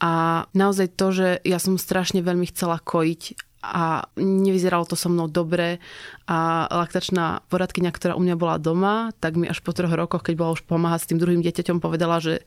A 0.02 0.44
naozaj 0.58 0.98
to, 0.98 1.14
že 1.14 1.28
ja 1.46 1.62
som 1.62 1.78
strašne 1.78 2.26
veľmi 2.26 2.50
chcela 2.50 2.82
kojiť 2.82 3.38
a 3.62 4.10
nevyzeralo 4.18 4.90
to 4.90 4.98
so 4.98 5.06
mnou 5.14 5.30
dobre 5.30 5.78
a 6.26 6.66
laktačná 6.66 7.46
poradkyňa, 7.54 7.94
ktorá 7.94 8.14
u 8.18 8.22
mňa 8.26 8.34
bola 8.34 8.58
doma, 8.58 9.14
tak 9.22 9.38
mi 9.38 9.46
až 9.46 9.62
po 9.62 9.78
troch 9.78 9.94
rokoch, 9.94 10.26
keď 10.26 10.34
bola 10.34 10.58
už 10.58 10.66
pomáhať 10.66 11.06
s 11.06 11.10
tým 11.14 11.22
druhým 11.22 11.46
dieťaťom, 11.46 11.78
povedala, 11.78 12.18
že 12.18 12.42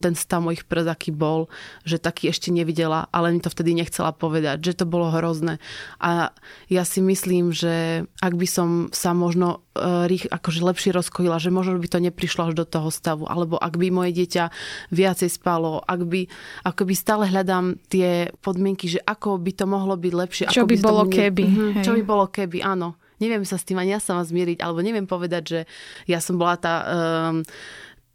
ten 0.00 0.12
stav 0.12 0.44
mojich 0.44 0.68
pred 0.68 0.84
aký 0.84 1.08
bol, 1.12 1.48
že 1.88 1.96
taký 1.96 2.28
ešte 2.28 2.52
nevidela, 2.52 3.08
ale 3.10 3.32
mi 3.32 3.40
to 3.40 3.48
vtedy 3.48 3.72
nechcela 3.72 4.12
povedať, 4.12 4.60
že 4.60 4.82
to 4.82 4.84
bolo 4.84 5.08
hrozné. 5.08 5.56
A 6.00 6.36
ja 6.68 6.84
si 6.84 7.00
myslím, 7.00 7.52
že 7.52 8.04
ak 8.20 8.34
by 8.36 8.46
som 8.48 8.68
sa 8.92 9.16
možno 9.16 9.64
e, 9.72 10.08
rých, 10.08 10.28
akože 10.28 10.60
lepšie 10.60 10.90
rozkojila, 10.92 11.40
že 11.40 11.48
možno 11.48 11.80
by 11.80 11.88
to 11.88 11.98
neprišlo 11.98 12.52
až 12.52 12.54
do 12.54 12.66
toho 12.68 12.92
stavu, 12.92 13.24
alebo 13.24 13.56
ak 13.56 13.80
by 13.80 13.88
moje 13.88 14.12
dieťa 14.12 14.52
viacej 14.92 15.30
spalo, 15.32 15.80
ak 15.80 16.00
by, 16.04 16.28
ako 16.68 16.82
by 16.84 16.94
stále 16.94 17.24
hľadám 17.28 17.80
tie 17.88 18.28
podmienky, 18.44 18.92
že 18.92 19.00
ako 19.00 19.40
by 19.40 19.52
to 19.56 19.64
mohlo 19.64 19.96
byť 19.96 20.12
lepšie. 20.12 20.44
Čo 20.52 20.64
ako 20.64 20.68
by, 20.68 20.76
by 20.76 20.84
bolo 20.84 21.02
ne... 21.08 21.12
keby. 21.12 21.44
Mhm, 21.44 21.82
čo 21.82 21.92
by 21.96 22.02
bolo 22.04 22.24
keby, 22.28 22.60
áno. 22.60 23.00
Neviem 23.16 23.48
sa 23.48 23.56
s 23.56 23.64
tým 23.64 23.80
ani 23.80 23.96
ja 23.96 24.00
sama 24.00 24.28
zmieriť, 24.28 24.60
alebo 24.60 24.84
neviem 24.84 25.08
povedať, 25.08 25.42
že 25.48 25.60
ja 26.04 26.20
som 26.20 26.36
bola 26.36 26.60
tá... 26.60 26.74
Um, 26.84 27.40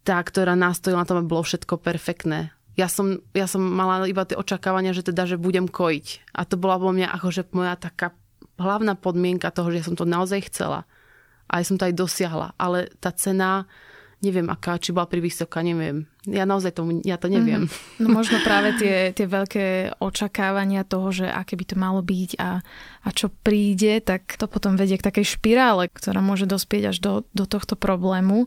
tá, 0.02 0.18
ktorá 0.18 0.58
nastojila 0.58 1.02
na 1.02 1.08
tom, 1.08 1.18
aby 1.22 1.30
bolo 1.30 1.46
všetko 1.46 1.78
perfektné. 1.78 2.50
Ja 2.74 2.88
som, 2.88 3.20
ja 3.36 3.44
som 3.44 3.60
mala 3.60 4.08
iba 4.08 4.24
tie 4.24 4.38
očakávania, 4.38 4.96
že 4.96 5.06
teda, 5.06 5.28
že 5.28 5.36
budem 5.36 5.68
kojiť. 5.68 6.32
A 6.32 6.48
to 6.48 6.56
bola 6.56 6.80
vo 6.80 6.90
mňa 6.90 7.12
akože 7.12 7.52
moja 7.52 7.76
taká 7.76 8.16
hlavná 8.56 8.96
podmienka 8.96 9.52
toho, 9.52 9.68
že 9.70 9.84
som 9.84 9.94
to 9.94 10.08
naozaj 10.08 10.48
chcela. 10.48 10.88
A 11.52 11.60
ja 11.60 11.64
som 11.68 11.76
to 11.76 11.84
aj 11.84 11.94
dosiahla. 11.94 12.56
Ale 12.56 12.88
tá 12.96 13.12
cena, 13.12 13.68
neviem 14.24 14.48
aká, 14.48 14.80
či 14.80 14.96
bola 14.96 15.04
vysoká, 15.06 15.60
neviem. 15.60 16.08
Ja 16.22 16.46
naozaj 16.46 16.78
tomu, 16.78 17.02
ja 17.02 17.18
to 17.18 17.26
neviem. 17.26 17.66
Mm-hmm. 17.66 17.98
No 17.98 18.14
možno 18.14 18.38
práve 18.46 18.78
tie, 18.78 19.10
tie 19.10 19.26
veľké 19.26 19.98
očakávania 19.98 20.86
toho, 20.86 21.10
že 21.10 21.26
aké 21.26 21.58
by 21.58 21.64
to 21.66 21.74
malo 21.74 21.98
byť 21.98 22.38
a, 22.38 22.62
a 23.02 23.08
čo 23.10 23.26
príde, 23.42 23.98
tak 23.98 24.38
to 24.38 24.46
potom 24.46 24.78
vedie 24.78 24.94
k 24.94 25.02
takej 25.02 25.26
špirále, 25.26 25.90
ktorá 25.90 26.22
môže 26.22 26.46
dospieť 26.46 26.94
až 26.94 26.96
do, 27.02 27.12
do 27.34 27.42
tohto 27.42 27.74
problému. 27.74 28.46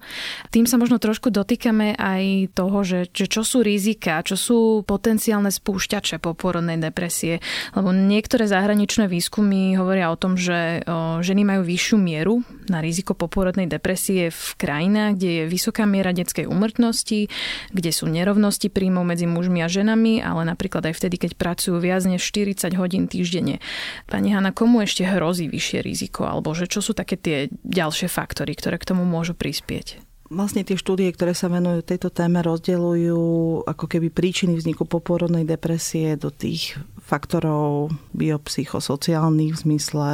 Tým 0.55 0.72
sa 0.72 0.79
možno 0.79 1.03
trošku 1.03 1.36
dotýkame 1.36 2.00
aj 2.00 2.55
toho, 2.55 2.79
že, 2.88 3.12
že 3.12 3.27
čo 3.27 3.44
sú 3.44 3.60
rizika, 3.60 4.24
čo 4.24 4.39
sú 4.39 4.60
potenciálne 4.88 5.51
spúšťače 5.51 6.24
poporodnej 6.24 6.79
depresie. 6.79 7.44
Lebo 7.75 7.91
niektoré 7.91 8.48
zahraničné 8.48 9.12
výskumy 9.12 9.75
hovoria 9.75 10.15
o 10.15 10.20
tom, 10.20 10.39
že 10.39 10.79
o, 10.88 11.20
ženy 11.20 11.44
majú 11.44 11.67
vyššiu 11.67 11.98
mieru 12.00 12.39
na 12.72 12.79
riziko 12.79 13.20
poporodnej 13.20 13.67
depresie 13.67 14.32
v 14.32 14.48
krajinách, 14.55 15.20
kde 15.20 15.29
je 15.29 15.44
vysoká 15.51 15.84
miera 15.84 16.15
detskej 16.15 16.48
úmrtnosti, 16.48 17.27
kde 17.74 17.89
sú 17.89 18.05
nerovnosti 18.05 18.69
príjmov 18.69 19.07
medzi 19.07 19.25
mužmi 19.25 19.65
a 19.65 19.72
ženami, 19.72 20.22
ale 20.22 20.45
napríklad 20.45 20.86
aj 20.86 20.93
vtedy, 21.01 21.17
keď 21.17 21.31
pracujú 21.34 21.81
viac 21.81 22.05
než 22.05 22.22
40 22.22 22.77
hodín 22.77 23.10
týždenne. 23.10 23.57
Pani 24.05 24.29
Hanna, 24.38 24.53
komu 24.53 24.86
ešte 24.86 25.01
hrozí 25.01 25.50
vyššie 25.50 25.79
riziko? 25.81 26.29
Alebo 26.29 26.53
že 26.53 26.69
čo 26.69 26.86
sú 26.86 26.93
také 26.93 27.17
tie 27.17 27.38
ďalšie 27.65 28.05
faktory, 28.05 28.53
ktoré 28.53 28.77
k 28.77 28.93
tomu 28.93 29.01
môžu 29.10 29.34
prispieť? 29.34 30.04
Vlastne 30.25 30.65
tie 30.65 30.74
štúdie, 30.74 31.13
ktoré 31.13 31.38
sa 31.38 31.53
venujú 31.53 31.86
tejto 31.86 32.10
téme, 32.10 32.41
rozdeľujú 32.41 33.22
ako 33.70 33.86
keby 33.86 34.10
príčiny 34.10 34.58
vzniku 34.58 34.89
poporodnej 34.89 35.46
depresie 35.46 36.17
do 36.17 36.34
tých 36.34 36.82
faktorov 36.98 37.94
biopsychosociálnych 38.17 39.53
v 39.53 39.62
zmysle, 39.62 40.08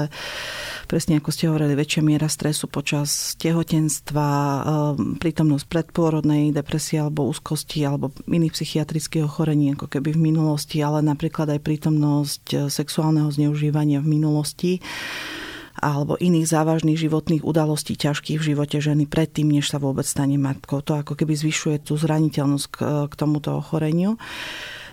presne 0.91 1.23
ako 1.23 1.31
ste 1.31 1.47
hovorili, 1.47 1.79
väčšia 1.79 2.03
miera 2.03 2.27
stresu 2.27 2.67
počas 2.67 3.39
tehotenstva, 3.39 4.27
eh, 4.27 4.63
prítomnosť 5.15 5.65
predpôrodnej 5.71 6.51
depresie 6.51 6.99
alebo 6.99 7.31
úzkosti 7.31 7.79
alebo 7.87 8.11
iných 8.27 8.51
psychiatrických 8.51 9.23
ochorení 9.23 9.79
ako 9.79 9.87
keby 9.87 10.11
v 10.11 10.27
minulosti, 10.27 10.83
ale 10.83 10.99
napríklad 10.99 11.55
aj 11.55 11.63
prítomnosť 11.63 12.43
eh, 12.51 12.57
sexuálneho 12.67 13.31
zneužívania 13.31 14.03
v 14.03 14.11
minulosti 14.19 14.83
alebo 15.77 16.19
iných 16.19 16.51
závažných 16.51 16.99
životných 16.99 17.43
udalostí 17.45 17.95
ťažkých 17.95 18.39
v 18.41 18.47
živote 18.55 18.77
ženy 18.83 19.07
predtým, 19.07 19.47
než 19.47 19.71
sa 19.71 19.79
vôbec 19.79 20.03
stane 20.03 20.35
matkou. 20.35 20.83
To 20.83 20.99
ako 20.99 21.15
keby 21.15 21.37
zvyšuje 21.37 21.87
tú 21.87 21.95
zraniteľnosť 21.95 22.67
k, 22.67 22.77
k 23.07 23.13
tomuto 23.15 23.55
ochoreniu 23.55 24.19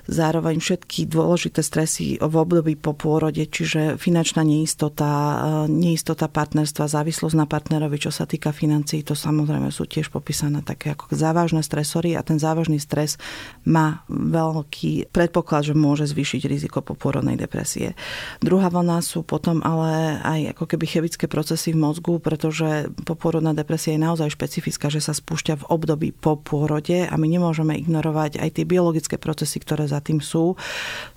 zároveň 0.09 0.57
všetky 0.57 1.05
dôležité 1.05 1.61
stresy 1.61 2.17
v 2.17 2.35
období 2.35 2.81
po 2.81 2.97
pôrode, 2.97 3.45
čiže 3.45 4.01
finančná 4.01 4.41
neistota, 4.41 5.13
e, 5.13 5.37
neistota 5.69 6.33
partnerstva, 6.33 6.89
závislosť 6.89 7.37
na 7.37 7.45
partnerovi, 7.45 8.01
čo 8.01 8.09
sa 8.09 8.25
týka 8.25 8.57
financií, 8.57 9.05
to 9.05 9.13
samozrejme 9.13 9.69
sú 9.69 9.85
tiež 9.85 10.09
popísané 10.09 10.65
také 10.65 10.97
ako 10.97 11.13
závažné 11.13 11.61
stresory 11.61 12.17
a 12.17 12.25
ten 12.25 12.41
závažný 12.41 12.81
stres 12.81 13.21
má 13.69 14.01
veľký 14.09 15.13
predpoklad, 15.13 15.69
že 15.69 15.75
môže 15.77 16.09
zvýšiť 16.09 16.43
riziko 16.49 16.81
popôrodnej 16.81 17.37
depresie. 17.37 17.93
Druhá 18.41 18.73
vlna 18.73 19.05
sú 19.05 19.21
potom 19.21 19.61
ale 19.61 20.25
aj 20.25 20.57
ako 20.57 20.65
keby 20.73 20.85
chemické 20.89 21.29
procesy 21.29 21.77
v 21.77 21.85
mozgu, 21.85 22.17
pretože 22.17 22.89
popôrodná 23.05 23.53
depresia 23.53 23.93
je 23.93 24.01
naozaj 24.09 24.33
špecifická, 24.33 24.89
že 24.89 25.05
sa 25.05 25.13
spúšťa 25.13 25.61
v 25.61 25.69
období 25.69 26.09
po 26.17 26.41
pôrode 26.41 27.05
a 27.05 27.15
my 27.21 27.29
nemôžeme 27.29 27.77
ignorovať 27.77 28.41
aj 28.41 28.57
tie 28.57 28.65
biologické 28.65 29.21
procesy, 29.21 29.61
ktoré 29.61 29.85
za 29.99 30.01
tým 30.07 30.23
sú, 30.23 30.55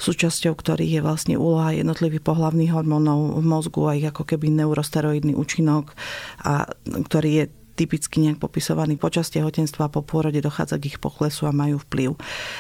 súčasťou 0.02 0.58
ktorých 0.58 0.98
je 0.98 1.02
vlastne 1.06 1.36
úloha 1.38 1.78
jednotlivých 1.78 2.26
pohlavných 2.26 2.74
hormónov 2.74 3.38
v 3.38 3.46
mozgu 3.46 3.82
a 3.86 3.94
ich 3.94 4.10
ako 4.10 4.26
keby 4.26 4.50
neurosteroidný 4.50 5.38
účinok, 5.38 5.94
a, 6.42 6.66
ktorý 6.90 7.46
je 7.46 7.46
typicky 7.82 8.22
nejak 8.22 8.38
popisovaný 8.38 9.02
počas 9.02 9.34
tehotenstva 9.34 9.90
a 9.90 9.94
po 9.94 10.06
pôrode 10.06 10.38
dochádza 10.38 10.78
k 10.78 10.94
ich 10.94 10.98
poklesu 11.02 11.50
a 11.50 11.56
majú 11.56 11.82
vplyv. 11.90 12.14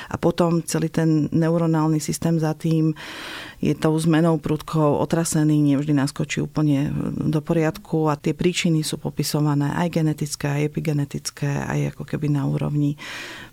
A 0.09 0.17
potom 0.17 0.65
celý 0.65 0.89
ten 0.89 1.29
neuronálny 1.29 2.01
systém 2.01 2.41
za 2.41 2.57
tým 2.57 2.97
je 3.61 3.77
tou 3.77 3.93
zmenou 4.01 4.41
prúdkov 4.41 4.97
otrasený, 5.05 5.61
nevždy 5.61 5.93
naskočí 5.93 6.41
úplne 6.41 6.89
do 7.13 7.37
poriadku 7.45 8.09
a 8.09 8.17
tie 8.17 8.33
príčiny 8.33 8.81
sú 8.81 8.97
popisované 8.97 9.77
aj 9.77 10.01
genetické, 10.01 10.49
aj 10.49 10.61
epigenetické, 10.73 11.69
aj 11.69 11.93
ako 11.93 12.03
keby 12.09 12.33
na 12.33 12.49
úrovni 12.49 12.97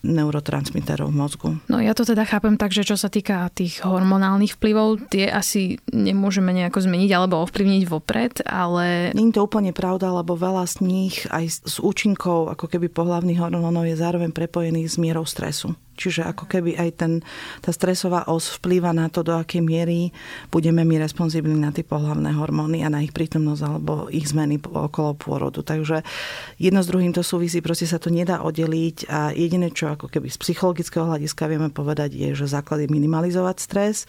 neurotransmiterov 0.00 1.12
v 1.12 1.18
mozgu. 1.20 1.48
No 1.68 1.84
ja 1.84 1.92
to 1.92 2.08
teda 2.08 2.24
chápem 2.24 2.56
tak, 2.56 2.72
že 2.72 2.88
čo 2.88 2.96
sa 2.96 3.12
týka 3.12 3.52
tých 3.52 3.84
hormonálnych 3.84 4.56
vplyvov, 4.56 5.12
tie 5.12 5.28
asi 5.28 5.76
nemôžeme 5.92 6.56
nejako 6.56 6.88
zmeniť 6.88 7.10
alebo 7.12 7.44
ovplyvniť 7.44 7.82
vopred, 7.84 8.40
ale... 8.48 9.12
Nie 9.12 9.28
je 9.28 9.36
to 9.36 9.44
úplne 9.44 9.76
pravda, 9.76 10.08
lebo 10.08 10.32
veľa 10.40 10.64
z 10.64 10.76
nich 10.80 11.28
aj 11.28 11.57
s 11.64 11.82
účinkov 11.82 12.54
ako 12.54 12.66
keby 12.70 12.92
pohlavných 12.92 13.40
hormónov 13.40 13.86
je 13.88 13.98
zároveň 13.98 14.30
prepojených 14.30 14.94
s 14.94 14.96
mierou 15.00 15.26
stresu. 15.26 15.74
Čiže 15.98 16.30
ako 16.30 16.46
keby 16.46 16.78
aj 16.78 16.90
ten, 16.94 17.12
tá 17.58 17.74
stresová 17.74 18.22
os 18.30 18.46
vplýva 18.62 18.94
na 18.94 19.10
to, 19.10 19.26
do 19.26 19.34
akej 19.34 19.58
miery 19.58 20.14
budeme 20.46 20.86
my 20.86 21.02
responsívni 21.02 21.58
na 21.58 21.74
tie 21.74 21.82
pohlavné 21.82 22.38
hormóny 22.38 22.86
a 22.86 22.88
na 22.88 23.02
ich 23.02 23.10
prítomnosť 23.10 23.62
alebo 23.66 24.06
ich 24.06 24.30
zmeny 24.30 24.62
okolo 24.62 25.18
pôrodu. 25.18 25.66
Takže 25.66 26.06
jedno 26.62 26.86
s 26.86 26.90
druhým 26.90 27.10
to 27.10 27.26
súvisí, 27.26 27.58
proste 27.58 27.90
sa 27.90 27.98
to 27.98 28.14
nedá 28.14 28.46
oddeliť 28.46 29.10
a 29.10 29.34
jediné, 29.34 29.74
čo 29.74 29.90
ako 29.90 30.06
keby 30.06 30.30
z 30.30 30.38
psychologického 30.38 31.02
hľadiska 31.02 31.50
vieme 31.50 31.74
povedať, 31.74 32.14
je, 32.14 32.30
že 32.38 32.46
základ 32.46 32.86
je 32.86 32.94
minimalizovať 32.94 33.56
stres 33.58 34.06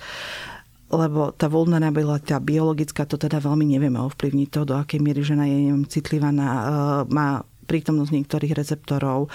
lebo 0.90 1.30
tá 1.38 1.46
vulnerabilita 1.46 2.42
biologická 2.42 3.06
to 3.06 3.22
teda 3.22 3.38
veľmi 3.38 3.66
nevieme 3.78 4.02
ovplyvniť 4.02 4.48
to, 4.50 4.62
do 4.66 4.74
akej 4.74 5.00
miery 5.00 5.22
žena 5.22 5.46
je 5.46 5.70
citlivá 5.86 6.34
na, 6.34 6.48
e, 6.50 6.62
má 7.14 7.46
prítomnosť 7.70 8.10
niektorých 8.10 8.58
receptorov, 8.58 9.30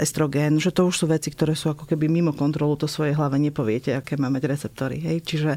estrogen, 0.00 0.56
že 0.56 0.72
to 0.72 0.88
už 0.88 1.04
sú 1.04 1.06
veci, 1.12 1.28
ktoré 1.28 1.52
sú 1.52 1.76
ako 1.76 1.84
keby 1.84 2.08
mimo 2.08 2.32
kontrolu, 2.32 2.80
to 2.80 2.88
svoje 2.88 3.12
hlave 3.12 3.36
nepoviete, 3.36 3.92
aké 3.92 4.16
má 4.16 4.32
mať 4.32 4.48
receptory. 4.48 4.96
Hej? 5.04 5.28
Čiže 5.28 5.50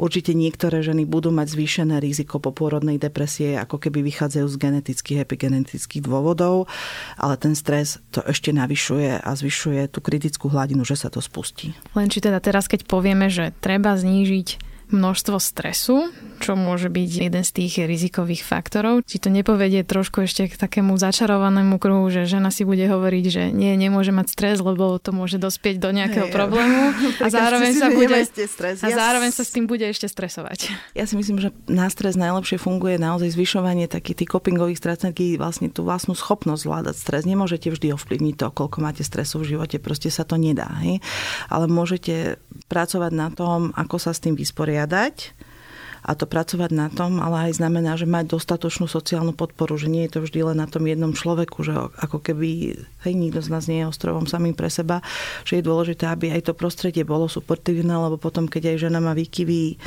určite 0.00 0.32
niektoré 0.32 0.80
ženy 0.80 1.04
budú 1.04 1.28
mať 1.28 1.52
zvýšené 1.52 2.00
riziko 2.00 2.40
popôrodnej 2.40 2.96
depresie, 2.96 3.60
ako 3.60 3.76
keby 3.76 4.00
vychádzajú 4.08 4.46
z 4.48 4.56
genetických, 4.56 5.18
epigenetických 5.28 6.00
dôvodov, 6.00 6.64
ale 7.20 7.36
ten 7.36 7.52
stres 7.52 8.00
to 8.08 8.24
ešte 8.24 8.56
navyšuje 8.56 9.20
a 9.20 9.30
zvyšuje 9.36 9.92
tú 9.92 10.00
kritickú 10.00 10.48
hladinu, 10.48 10.88
že 10.88 10.96
sa 10.96 11.12
to 11.12 11.20
spustí. 11.20 11.76
Len 11.92 12.08
či 12.08 12.24
teda 12.24 12.40
teraz, 12.40 12.64
keď 12.64 12.88
povieme, 12.88 13.28
že 13.28 13.52
treba 13.60 13.92
znížiť 13.92 14.72
množstvo 14.94 15.36
stresu, 15.40 16.12
čo 16.44 16.52
môže 16.60 16.92
byť 16.92 17.10
jeden 17.24 17.40
z 17.40 17.50
tých 17.56 17.88
rizikových 17.88 18.44
faktorov. 18.44 19.00
Či 19.08 19.16
to 19.16 19.32
nepovedie 19.32 19.80
trošku 19.80 20.28
ešte 20.28 20.52
k 20.52 20.60
takému 20.60 20.92
začarovanému 21.00 21.80
kruhu, 21.80 22.12
že 22.12 22.28
žena 22.28 22.52
si 22.52 22.68
bude 22.68 22.84
hovoriť, 22.84 23.24
že 23.32 23.42
nie, 23.48 23.72
nemôže 23.80 24.12
mať 24.12 24.28
stres, 24.28 24.60
lebo 24.60 25.00
to 25.00 25.16
môže 25.16 25.40
dospieť 25.40 25.80
do 25.80 25.88
nejakého 25.88 26.28
hey, 26.28 26.34
problému 26.36 26.92
a 27.24 27.26
zároveň 27.32 27.72
sa 27.72 27.88
bude 27.88 28.12
a 28.84 28.88
zároveň 28.92 29.32
sa 29.32 29.40
s 29.40 29.50
tým 29.56 29.64
bude 29.64 29.88
ešte 29.88 30.04
stresovať. 30.04 30.68
Ja 30.92 31.08
si 31.08 31.16
myslím, 31.16 31.40
že 31.40 31.48
na 31.64 31.88
stres 31.88 32.20
najlepšie 32.20 32.60
funguje 32.60 33.00
naozaj 33.00 33.32
zvyšovanie 33.32 33.88
takých 33.88 34.24
tých 34.24 34.32
copingových 34.36 34.76
strategií, 34.76 35.40
vlastne 35.40 35.72
tú 35.72 35.88
vlastnú 35.88 36.12
schopnosť 36.12 36.60
zvládať 36.60 36.96
stres. 37.00 37.22
Nemôžete 37.24 37.72
vždy 37.72 37.96
ovplyvniť 37.96 38.34
to, 38.36 38.52
koľko 38.52 38.84
máte 38.84 39.00
stresu 39.00 39.40
v 39.40 39.56
živote, 39.56 39.80
proste 39.80 40.12
sa 40.12 40.28
to 40.28 40.36
nedá. 40.36 40.68
Hej? 40.84 41.00
Ale 41.48 41.72
môžete 41.72 42.36
pracovať 42.68 43.12
na 43.16 43.32
tom, 43.32 43.72
ako 43.72 43.96
sa 43.96 44.12
s 44.12 44.20
tým 44.20 44.36
vysporiadať 44.36 45.53
a 46.04 46.12
to 46.12 46.28
pracovať 46.28 46.70
na 46.76 46.92
tom, 46.92 47.16
ale 47.16 47.48
aj 47.48 47.64
znamená, 47.64 47.96
že 47.96 48.04
mať 48.04 48.36
dostatočnú 48.36 48.84
sociálnu 48.84 49.32
podporu, 49.32 49.80
že 49.80 49.88
nie 49.88 50.04
je 50.04 50.20
to 50.20 50.20
vždy 50.28 50.52
len 50.52 50.60
na 50.60 50.68
tom 50.68 50.84
jednom 50.84 51.16
človeku, 51.16 51.64
že 51.64 51.72
ako 51.96 52.20
keby 52.20 52.76
hej, 53.08 53.14
nikto 53.16 53.40
z 53.40 53.48
nás 53.48 53.64
nie 53.64 53.80
je 53.80 53.88
ostrovom 53.88 54.28
samým 54.28 54.52
pre 54.52 54.68
seba, 54.68 55.00
že 55.48 55.58
je 55.58 55.64
dôležité, 55.64 56.04
aby 56.04 56.36
aj 56.36 56.52
to 56.52 56.52
prostredie 56.52 57.08
bolo 57.08 57.24
suportívne, 57.24 57.96
lebo 57.96 58.20
potom, 58.20 58.44
keď 58.44 58.76
aj 58.76 58.84
žena 58.84 59.00
má 59.00 59.16
výkyvy 59.16 59.80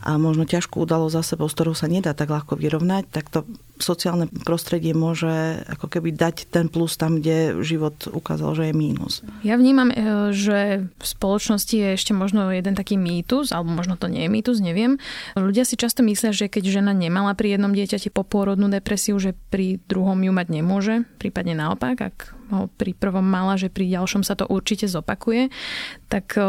a 0.00 0.16
možno 0.16 0.48
ťažkú 0.48 0.80
udalosť 0.80 1.14
za 1.14 1.22
sebou, 1.34 1.48
s 1.48 1.56
ktorou 1.56 1.76
sa 1.76 1.84
nedá 1.84 2.16
tak 2.16 2.32
ľahko 2.32 2.56
vyrovnať, 2.56 3.04
tak 3.12 3.28
to 3.28 3.44
sociálne 3.80 4.28
prostredie 4.44 4.92
môže 4.92 5.64
ako 5.68 5.88
keby 5.88 6.12
dať 6.12 6.48
ten 6.52 6.68
plus 6.68 7.00
tam, 7.00 7.18
kde 7.18 7.64
život 7.64 7.96
ukázal, 8.12 8.52
že 8.56 8.64
je 8.70 8.74
mínus. 8.76 9.24
Ja 9.40 9.56
vnímam, 9.56 9.88
e, 9.88 10.30
že 10.36 10.88
v 10.88 11.04
spoločnosti 11.04 11.72
je 11.72 11.88
ešte 11.96 12.12
možno 12.12 12.52
jeden 12.52 12.76
taký 12.76 13.00
mýtus, 13.00 13.52
alebo 13.52 13.72
možno 13.72 13.96
to 13.96 14.06
nie 14.06 14.28
je 14.28 14.30
mýtus, 14.30 14.60
neviem. 14.60 15.00
Ľudia 15.36 15.64
si 15.64 15.80
často 15.80 16.04
myslia, 16.04 16.36
že 16.36 16.52
keď 16.52 16.80
žena 16.80 16.92
nemala 16.92 17.32
pri 17.32 17.56
jednom 17.56 17.72
dieťati 17.72 18.12
popôrodnú 18.12 18.68
depresiu, 18.68 19.16
že 19.16 19.36
pri 19.48 19.80
druhom 19.88 20.20
ju 20.20 20.32
mať 20.32 20.46
nemôže, 20.52 20.94
prípadne 21.16 21.56
naopak, 21.56 21.96
ak 21.96 22.16
ho 22.52 22.68
pri 22.76 22.92
prvom 22.92 23.24
mala, 23.24 23.56
že 23.56 23.72
pri 23.72 23.88
ďalšom 23.88 24.26
sa 24.26 24.36
to 24.36 24.44
určite 24.44 24.88
zopakuje, 24.88 25.48
tak 26.12 26.36
e, 26.36 26.44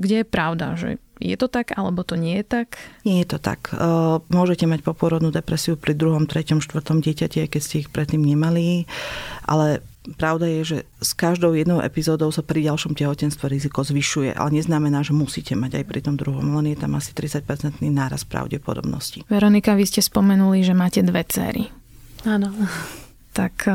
kde 0.00 0.24
je 0.24 0.26
pravda, 0.26 0.76
že 0.80 0.96
je 1.20 1.36
to 1.36 1.52
tak, 1.52 1.76
alebo 1.76 2.00
to 2.00 2.16
nie 2.16 2.40
je 2.40 2.44
tak? 2.48 2.80
Nie 3.04 3.22
je 3.22 3.36
to 3.36 3.38
tak. 3.38 3.70
Môžete 4.32 4.64
mať 4.64 4.80
poporodnú 4.80 5.28
depresiu 5.28 5.76
pri 5.76 5.92
druhom, 5.92 6.24
treťom, 6.24 6.64
štvrtom 6.64 7.04
dieťati, 7.04 7.44
aj 7.44 7.48
keď 7.52 7.60
ste 7.60 7.84
ich 7.84 7.92
predtým 7.92 8.24
nemali, 8.24 8.88
ale 9.44 9.84
pravda 10.16 10.48
je, 10.48 10.60
že 10.64 10.78
s 10.98 11.12
každou 11.12 11.52
jednou 11.52 11.84
epizódou 11.84 12.32
sa 12.32 12.40
pri 12.40 12.64
ďalšom 12.72 12.96
tehotenstve 12.96 13.46
riziko 13.52 13.84
zvyšuje, 13.84 14.32
ale 14.32 14.56
neznamená, 14.56 15.04
že 15.04 15.12
musíte 15.12 15.52
mať 15.52 15.76
aj 15.76 15.84
pri 15.84 16.00
tom 16.00 16.16
druhom, 16.16 16.56
len 16.56 16.72
je 16.72 16.80
tam 16.80 16.96
asi 16.96 17.12
30-percentný 17.12 17.92
náraz 17.92 18.24
pravdepodobnosti. 18.24 19.28
Veronika, 19.28 19.76
vy 19.76 19.84
ste 19.84 20.00
spomenuli, 20.00 20.64
že 20.64 20.72
máte 20.72 21.04
dve 21.04 21.20
céry. 21.28 21.68
Áno. 22.24 22.48
Tak 23.36 23.68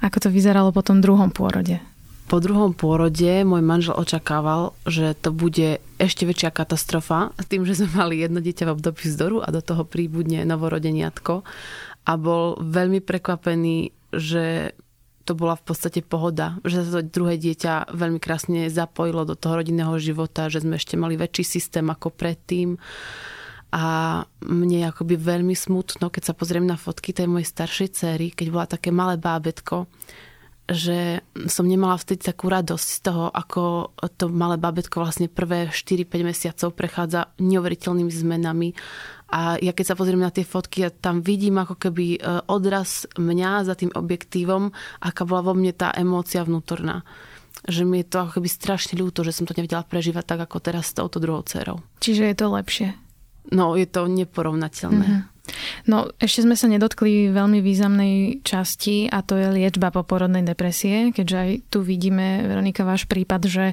ako 0.00 0.16
to 0.18 0.28
vyzeralo 0.32 0.72
po 0.72 0.80
tom 0.80 1.04
druhom 1.04 1.28
pôrode? 1.30 1.78
Po 2.26 2.42
druhom 2.42 2.74
pôrode 2.74 3.46
môj 3.46 3.62
manžel 3.62 3.94
očakával, 3.94 4.74
že 4.82 5.14
to 5.14 5.30
bude 5.30 5.78
ešte 6.02 6.26
väčšia 6.26 6.50
katastrofa 6.50 7.30
s 7.38 7.46
tým, 7.46 7.62
že 7.62 7.78
sme 7.78 8.02
mali 8.02 8.18
jedno 8.18 8.42
dieťa 8.42 8.66
v 8.66 8.74
období 8.74 9.06
vzdoru 9.06 9.46
a 9.46 9.48
do 9.54 9.62
toho 9.62 9.86
príbudne 9.86 10.42
novorodeniatko. 10.42 11.46
A 12.06 12.12
bol 12.18 12.58
veľmi 12.58 12.98
prekvapený, 12.98 13.94
že 14.10 14.74
to 15.22 15.38
bola 15.38 15.54
v 15.58 15.70
podstate 15.70 16.02
pohoda, 16.02 16.58
že 16.66 16.82
sa 16.82 16.98
to 16.98 17.06
druhé 17.06 17.38
dieťa 17.38 17.94
veľmi 17.94 18.18
krásne 18.18 18.70
zapojilo 18.70 19.26
do 19.26 19.38
toho 19.38 19.62
rodinného 19.62 19.94
života, 19.98 20.50
že 20.50 20.62
sme 20.62 20.78
ešte 20.78 20.98
mali 20.98 21.14
väčší 21.14 21.46
systém 21.46 21.86
ako 21.86 22.10
predtým. 22.10 22.78
A 23.74 23.84
mne 24.46 24.76
je 24.82 24.90
akoby 24.90 25.14
veľmi 25.18 25.54
smutno, 25.54 26.10
keď 26.10 26.30
sa 26.30 26.34
pozriem 26.34 26.66
na 26.66 26.78
fotky 26.78 27.10
tej 27.14 27.26
mojej 27.30 27.50
staršej 27.50 27.88
cery, 27.94 28.30
keď 28.30 28.46
bola 28.50 28.66
také 28.70 28.94
malé 28.94 29.18
bábetko, 29.18 29.90
že 30.66 31.22
som 31.46 31.62
nemala 31.62 31.94
vtedy 31.94 32.26
takú 32.26 32.50
radosť 32.50 32.88
z 32.90 32.98
toho, 33.06 33.30
ako 33.30 33.94
to 34.18 34.26
malé 34.26 34.58
babetko 34.58 34.98
vlastne 34.98 35.30
prvé 35.30 35.70
4-5 35.70 36.26
mesiacov 36.26 36.68
prechádza 36.74 37.30
neuveriteľnými 37.38 38.10
zmenami. 38.10 38.74
A 39.30 39.58
ja 39.62 39.70
keď 39.70 39.94
sa 39.94 39.98
pozriem 39.98 40.22
na 40.22 40.34
tie 40.34 40.42
fotky, 40.42 40.86
ja 40.86 40.90
tam 40.90 41.22
vidím 41.22 41.58
ako 41.58 41.78
keby 41.78 42.06
e, 42.14 42.18
odraz 42.50 43.06
mňa 43.18 43.66
za 43.66 43.74
tým 43.78 43.90
objektívom, 43.94 44.70
aká 45.02 45.22
bola 45.26 45.50
vo 45.50 45.54
mne 45.54 45.74
tá 45.74 45.94
emócia 45.94 46.42
vnútorná 46.42 47.06
že 47.66 47.82
mi 47.82 48.04
je 48.04 48.06
to 48.06 48.22
ako 48.22 48.38
keby 48.38 48.48
strašne 48.52 48.94
ľúto, 48.94 49.26
že 49.26 49.34
som 49.34 49.42
to 49.42 49.56
nevedela 49.56 49.82
prežívať 49.82 50.22
tak, 50.22 50.40
ako 50.46 50.62
teraz 50.62 50.92
s 50.92 50.96
touto 51.02 51.18
druhou 51.18 51.42
dcerou. 51.42 51.82
Čiže 51.98 52.30
je 52.30 52.36
to 52.38 52.46
lepšie? 52.54 52.88
No, 53.50 53.74
je 53.74 53.86
to 53.90 54.06
neporovnateľné. 54.06 55.06
Mm-hmm. 55.06 55.35
No, 55.86 56.10
ešte 56.18 56.42
sme 56.42 56.58
sa 56.58 56.66
nedotkli 56.66 57.30
veľmi 57.30 57.62
významnej 57.62 58.42
časti 58.42 59.06
a 59.06 59.22
to 59.22 59.38
je 59.38 59.48
liečba 59.50 59.94
poporodnej 59.94 60.42
depresie, 60.42 61.14
keďže 61.14 61.36
aj 61.36 61.50
tu 61.70 61.78
vidíme, 61.86 62.44
Veronika, 62.44 62.82
váš 62.82 63.06
prípad, 63.06 63.40
že 63.46 63.64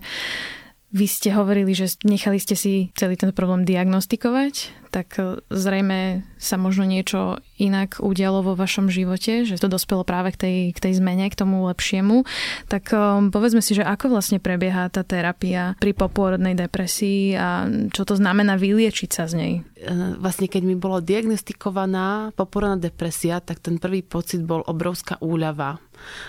vy 0.93 1.09
ste 1.09 1.33
hovorili, 1.33 1.73
že 1.73 1.97
nechali 2.05 2.37
ste 2.37 2.53
si 2.53 2.93
celý 2.93 3.17
ten 3.17 3.33
problém 3.33 3.65
diagnostikovať, 3.65 4.85
tak 4.93 5.17
e, 5.17 5.41
zrejme 5.49 6.21
sa 6.37 6.61
možno 6.61 6.85
niečo 6.85 7.41
inak 7.57 7.97
udialo 7.97 8.45
vo 8.45 8.53
vašom 8.53 8.93
živote, 8.93 9.41
že 9.41 9.57
to 9.57 9.73
dospelo 9.73 10.05
práve 10.05 10.37
k 10.37 10.37
tej, 10.37 10.57
k 10.77 10.79
tej 10.79 10.93
zmene, 11.01 11.25
k 11.33 11.39
tomu 11.39 11.65
lepšiemu. 11.65 12.29
Tak 12.69 12.93
e, 12.93 12.97
povedzme 13.33 13.65
si, 13.65 13.73
že 13.73 13.81
ako 13.81 14.13
vlastne 14.13 14.37
prebieha 14.37 14.93
tá 14.93 15.01
terapia 15.01 15.73
pri 15.81 15.97
popôrodnej 15.97 16.53
depresii 16.53 17.33
a 17.33 17.65
čo 17.89 18.05
to 18.05 18.13
znamená 18.13 18.53
vyliečiť 18.61 19.09
sa 19.09 19.25
z 19.25 19.33
nej? 19.33 19.53
E, 19.81 20.21
vlastne 20.21 20.45
keď 20.45 20.61
mi 20.61 20.77
bolo 20.77 21.01
diagnostikovaná 21.01 22.37
poporodná 22.37 22.77
depresia, 22.77 23.41
tak 23.41 23.65
ten 23.65 23.81
prvý 23.81 24.05
pocit 24.05 24.45
bol 24.45 24.61
obrovská 24.69 25.17
úľava, 25.25 25.81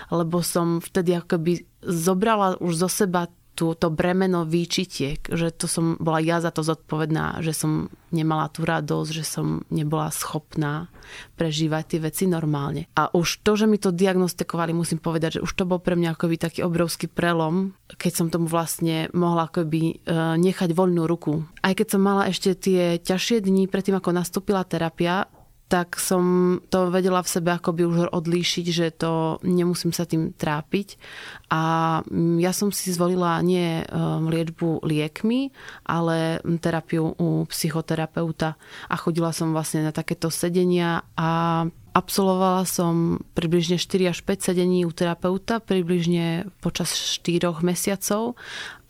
lebo 0.09 0.41
som 0.41 0.81
vtedy 0.81 1.13
akoby 1.13 1.69
zobrala 1.85 2.57
už 2.57 2.81
zo 2.81 2.89
seba 2.89 3.29
túto 3.55 3.87
bremeno 3.87 4.43
výčitiek, 4.43 5.23
že 5.31 5.49
to 5.55 5.65
som 5.71 5.95
bola 5.95 6.19
ja 6.19 6.43
za 6.43 6.51
to 6.51 6.61
zodpovedná, 6.61 7.39
že 7.39 7.55
som 7.55 7.87
nemala 8.11 8.51
tú 8.51 8.67
radosť, 8.67 9.09
že 9.11 9.23
som 9.23 9.63
nebola 9.71 10.11
schopná 10.11 10.91
prežívať 11.39 11.83
tie 11.95 11.99
veci 12.03 12.23
normálne. 12.27 12.91
A 12.99 13.11
už 13.11 13.43
to, 13.43 13.55
že 13.55 13.65
mi 13.67 13.79
to 13.79 13.95
diagnostikovali, 13.95 14.75
musím 14.75 14.99
povedať, 14.99 15.39
že 15.39 15.43
už 15.43 15.51
to 15.55 15.63
bol 15.63 15.79
pre 15.79 15.95
mňa 15.95 16.15
akoby 16.15 16.35
taký 16.35 16.59
obrovský 16.67 17.07
prelom, 17.07 17.75
keď 17.95 18.11
som 18.11 18.27
tomu 18.27 18.51
vlastne 18.51 19.07
mohla 19.15 19.47
akoby 19.47 19.81
e, 19.83 19.95
nechať 20.39 20.75
voľnú 20.75 21.07
ruku. 21.07 21.47
Aj 21.63 21.71
keď 21.71 21.95
som 21.95 22.01
mala 22.03 22.27
ešte 22.27 22.55
tie 22.55 22.99
ťažšie 22.99 23.43
dni 23.43 23.71
predtým, 23.71 23.95
ako 23.95 24.15
nastúpila 24.15 24.67
terapia, 24.67 25.27
tak 25.65 25.97
som 25.97 26.57
to 26.69 26.93
vedela 26.93 27.25
v 27.25 27.31
sebe 27.31 27.49
akoby 27.49 27.89
už 27.89 27.97
odlíšiť, 28.13 28.65
že 28.69 28.87
to 28.93 29.41
nemusím 29.41 29.89
sa 29.89 30.05
tým 30.05 30.29
trápiť. 30.29 31.01
A 31.49 31.61
mm, 32.05 32.37
ja 32.37 32.53
som 32.53 32.69
si 32.69 32.93
zvolila 32.93 33.41
nie 33.41 33.81
um, 33.81 34.29
liečbu 34.29 34.85
liekmi, 34.85 35.49
ale 35.89 36.37
terapiu 36.61 37.17
u 37.17 37.49
psychoterapeuta. 37.49 38.61
A 38.85 38.95
chodila 38.95 39.33
som 39.33 39.57
vlastne 39.57 39.81
na 39.81 39.89
takéto 39.89 40.29
sedenia 40.29 41.01
a 41.17 41.65
absolvovala 41.97 42.69
som 42.69 43.17
približne 43.33 43.81
4 43.81 44.13
až 44.13 44.21
5 44.21 44.53
sedení 44.53 44.85
u 44.85 44.93
terapeuta, 44.93 45.57
približne 45.57 46.45
počas 46.61 46.93
4 46.93 47.57
mesiacov 47.65 48.37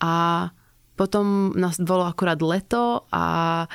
a 0.03 0.49
potom 0.95 1.51
nás 1.59 1.75
bolo 1.75 2.07
akurát 2.07 2.39
leto 2.39 3.03
a 3.11 3.67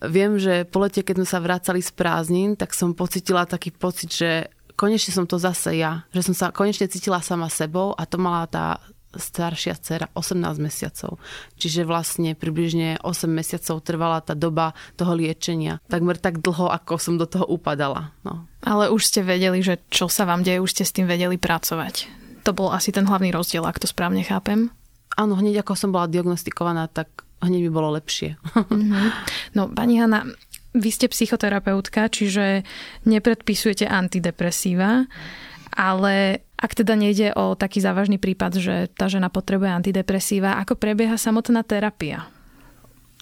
viem, 0.00 0.40
že 0.40 0.64
po 0.64 0.80
lete, 0.80 1.04
keď 1.04 1.22
sme 1.22 1.28
sa 1.28 1.44
vracali 1.44 1.80
z 1.84 1.92
prázdnin, 1.92 2.56
tak 2.56 2.72
som 2.72 2.96
pocitila 2.96 3.44
taký 3.44 3.70
pocit, 3.70 4.08
že 4.08 4.48
konečne 4.72 5.12
som 5.12 5.28
to 5.28 5.36
zase 5.36 5.76
ja. 5.76 6.08
Že 6.16 6.32
som 6.32 6.34
sa 6.34 6.46
konečne 6.48 6.88
cítila 6.88 7.20
sama 7.20 7.52
sebou 7.52 7.92
a 7.92 8.02
to 8.08 8.16
mala 8.16 8.48
tá 8.48 8.80
staršia 9.12 9.76
dcera 9.76 10.08
18 10.16 10.40
mesiacov. 10.56 11.20
Čiže 11.60 11.84
vlastne 11.84 12.32
približne 12.32 12.96
8 13.04 13.28
mesiacov 13.28 13.84
trvala 13.84 14.24
tá 14.24 14.32
doba 14.32 14.72
toho 14.96 15.12
liečenia. 15.12 15.84
Takmer 15.92 16.16
tak 16.16 16.40
dlho, 16.40 16.72
ako 16.72 16.96
som 16.96 17.20
do 17.20 17.28
toho 17.28 17.44
upadala. 17.44 18.16
No. 18.24 18.48
Ale 18.64 18.88
už 18.88 19.04
ste 19.04 19.20
vedeli, 19.20 19.60
že 19.60 19.84
čo 19.92 20.08
sa 20.08 20.24
vám 20.24 20.40
deje, 20.40 20.64
už 20.64 20.72
ste 20.72 20.84
s 20.88 20.96
tým 20.96 21.04
vedeli 21.04 21.36
pracovať. 21.36 22.08
To 22.48 22.56
bol 22.56 22.72
asi 22.72 22.90
ten 22.90 23.04
hlavný 23.04 23.30
rozdiel, 23.30 23.68
ak 23.68 23.78
to 23.78 23.86
správne 23.86 24.24
chápem 24.24 24.72
áno, 25.16 25.36
hneď 25.36 25.62
ako 25.62 25.72
som 25.76 25.90
bola 25.92 26.08
diagnostikovaná, 26.08 26.88
tak 26.88 27.24
hneď 27.42 27.68
by 27.68 27.70
bolo 27.72 27.88
lepšie. 27.98 28.38
Mm-hmm. 28.54 29.06
No, 29.56 29.68
pani 29.68 30.00
Hanna, 30.00 30.24
vy 30.72 30.88
ste 30.88 31.12
psychoterapeutka, 31.12 32.08
čiže 32.08 32.64
nepredpisujete 33.04 33.84
antidepresíva, 33.84 35.04
ale 35.72 36.44
ak 36.56 36.72
teda 36.78 36.94
nejde 36.96 37.34
o 37.36 37.58
taký 37.58 37.82
závažný 37.82 38.16
prípad, 38.16 38.52
že 38.56 38.74
tá 38.94 39.10
žena 39.10 39.28
potrebuje 39.28 39.68
antidepresíva, 39.68 40.56
ako 40.62 40.78
prebieha 40.78 41.18
samotná 41.20 41.66
terapia? 41.66 42.30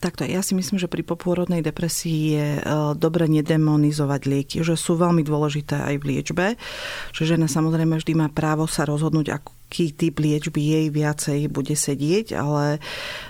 Takto, 0.00 0.24
ja 0.24 0.40
si 0.40 0.57
myslím, 0.57 0.81
že 0.81 0.88
pri 0.88 1.05
popôrodnej 1.05 1.61
depresii 1.61 2.20
je 2.33 2.48
e, 2.57 2.62
dobre 2.96 3.29
nedemonizovať 3.29 4.20
lieky, 4.24 4.57
že 4.64 4.72
sú 4.72 4.96
veľmi 4.96 5.20
dôležité 5.20 5.76
aj 5.76 5.94
v 6.00 6.07
liečbe. 6.09 6.46
Že 7.12 7.37
žena 7.37 7.53
samozrejme 7.53 8.00
vždy 8.00 8.16
má 8.16 8.33
právo 8.33 8.64
sa 8.64 8.88
rozhodnúť, 8.88 9.29
ako 9.37 9.60
aký 9.70 9.94
typ 9.94 10.18
liečby 10.18 10.59
jej 10.59 10.87
viacej 10.90 11.46
bude 11.46 11.78
sedieť, 11.78 12.35
ale 12.35 12.83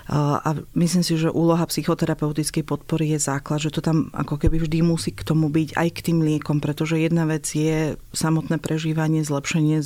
a 0.09 0.57
myslím 0.73 1.05
si, 1.05 1.13
že 1.13 1.29
úloha 1.29 1.61
psychoterapeutickej 1.69 2.65
podpory 2.65 3.13
je 3.13 3.21
základ, 3.21 3.61
že 3.61 3.69
to 3.69 3.85
tam 3.85 4.09
ako 4.09 4.41
keby 4.41 4.57
vždy 4.65 4.81
musí 4.81 5.13
k 5.13 5.21
tomu 5.21 5.53
byť 5.53 5.77
aj 5.77 5.87
k 5.93 5.99
tým 6.01 6.25
liekom, 6.25 6.57
pretože 6.57 6.97
jedna 6.97 7.29
vec 7.29 7.45
je 7.45 7.93
samotné 8.09 8.57
prežívanie, 8.57 9.21
zlepšenie 9.21 9.85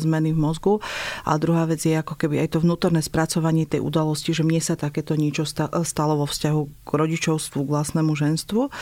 zmeny 0.00 0.32
v 0.32 0.38
mozgu 0.40 0.80
a 1.28 1.36
druhá 1.36 1.68
vec 1.68 1.84
je 1.84 1.92
ako 1.92 2.16
keby 2.16 2.40
aj 2.40 2.56
to 2.56 2.64
vnútorné 2.64 3.04
spracovanie 3.04 3.68
tej 3.68 3.84
udalosti, 3.84 4.32
že 4.32 4.48
mne 4.48 4.64
sa 4.64 4.80
takéto 4.80 5.12
niečo 5.12 5.44
stalo 5.44 6.14
vo 6.16 6.24
vzťahu 6.24 6.88
k 6.88 6.90
rodičovstvu, 6.90 7.68
k 7.68 7.68
vlastnému 7.68 8.16
ženstvu. 8.16 8.72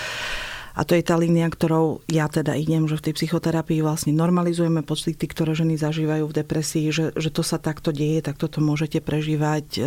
A 0.74 0.86
to 0.86 0.94
je 0.94 1.02
tá 1.02 1.18
línia, 1.18 1.50
ktorou 1.50 2.02
ja 2.06 2.30
teda 2.30 2.54
idem, 2.54 2.86
že 2.86 2.98
v 2.98 3.10
tej 3.10 3.14
psychoterapii 3.18 3.82
vlastne 3.82 4.14
normalizujeme 4.14 4.86
pocity, 4.86 5.24
ktoré 5.26 5.54
ženy 5.54 5.80
zažívajú 5.80 6.24
v 6.30 6.36
depresii, 6.42 6.86
že, 6.94 7.04
že 7.14 7.30
to 7.30 7.42
sa 7.42 7.58
takto 7.58 7.90
deje, 7.90 8.22
takto 8.22 8.46
to 8.46 8.62
môžete 8.62 9.02
prežívať 9.02 9.82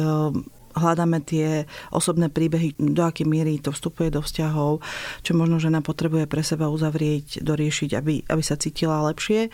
hľadáme 0.73 1.21
tie 1.23 1.65
osobné 1.89 2.29
príbehy, 2.29 2.77
do 2.77 3.05
akej 3.05 3.25
miery 3.25 3.61
to 3.61 3.71
vstupuje 3.73 4.09
do 4.09 4.21
vzťahov, 4.21 4.81
čo 5.21 5.31
možno 5.37 5.57
žena 5.61 5.79
potrebuje 5.79 6.25
pre 6.29 6.41
seba 6.45 6.69
uzavrieť, 6.69 7.41
doriešiť, 7.41 7.89
aby, 7.97 8.13
aby 8.27 8.43
sa 8.43 8.57
cítila 8.57 9.05
lepšie, 9.09 9.49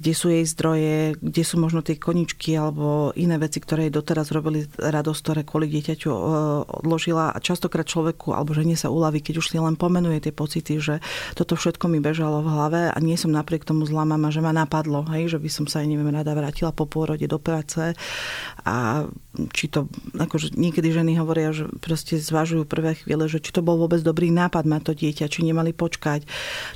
kde 0.00 0.12
sú 0.12 0.32
jej 0.32 0.44
zdroje, 0.44 1.16
kde 1.20 1.42
sú 1.44 1.56
možno 1.60 1.80
tie 1.80 1.96
koničky 1.96 2.56
alebo 2.56 3.12
iné 3.16 3.36
veci, 3.36 3.60
ktoré 3.60 3.88
jej 3.88 3.94
doteraz 3.94 4.32
robili 4.32 4.64
radosť, 4.78 5.20
ktoré 5.20 5.40
kvôli 5.44 5.66
dieťaťu 5.68 6.10
e, 6.10 6.20
odložila. 6.84 7.32
A 7.32 7.38
častokrát 7.42 7.88
človeku 7.88 8.32
alebo 8.32 8.56
žene 8.56 8.76
sa 8.76 8.92
uľaví, 8.92 9.20
keď 9.20 9.42
už 9.42 9.46
si 9.52 9.56
len 9.58 9.76
pomenuje 9.76 10.28
tie 10.28 10.32
pocity, 10.34 10.80
že 10.80 10.94
toto 11.34 11.56
všetko 11.56 11.88
mi 11.88 11.98
bežalo 11.98 12.44
v 12.44 12.52
hlave 12.52 12.80
a 12.92 12.98
nie 13.00 13.16
som 13.16 13.32
napriek 13.32 13.64
tomu 13.64 13.84
zlá 13.88 14.04
mama, 14.04 14.32
že 14.32 14.44
ma 14.44 14.52
napadlo, 14.52 15.04
hej, 15.12 15.36
že 15.36 15.38
by 15.40 15.48
som 15.50 15.64
sa 15.66 15.82
neviem 15.84 16.10
rada 16.10 16.32
vrátila 16.32 16.70
po 16.70 16.84
pôrode 16.84 17.24
do 17.24 17.38
práce. 17.40 17.96
A 18.66 19.06
či 19.54 19.70
to 19.70 19.86
akože 20.18 20.49
niekedy 20.54 20.90
ženy 20.90 21.18
hovoria, 21.18 21.54
že 21.54 21.70
proste 21.78 22.18
zvažujú 22.18 22.66
prvé 22.66 22.98
chvíle, 22.98 23.26
že 23.26 23.38
či 23.38 23.50
to 23.50 23.62
bol 23.62 23.78
vôbec 23.78 24.02
dobrý 24.02 24.30
nápad 24.34 24.66
mať 24.66 24.82
to 24.86 24.92
dieťa, 24.98 25.30
či 25.30 25.46
nemali 25.46 25.74
počkať, 25.74 26.26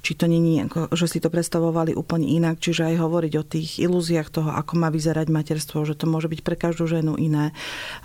či 0.00 0.12
to 0.14 0.30
není, 0.30 0.62
že 0.94 1.06
si 1.06 1.18
to 1.18 1.28
predstavovali 1.30 1.94
úplne 1.94 2.28
inak, 2.28 2.62
čiže 2.62 2.94
aj 2.94 3.00
hovoriť 3.00 3.32
o 3.38 3.44
tých 3.44 3.70
ilúziách 3.82 4.28
toho, 4.30 4.50
ako 4.54 4.78
má 4.78 4.88
vyzerať 4.90 5.26
materstvo, 5.30 5.82
že 5.82 5.98
to 5.98 6.06
môže 6.10 6.30
byť 6.30 6.40
pre 6.42 6.56
každú 6.58 6.86
ženu 6.86 7.18
iné 7.18 7.54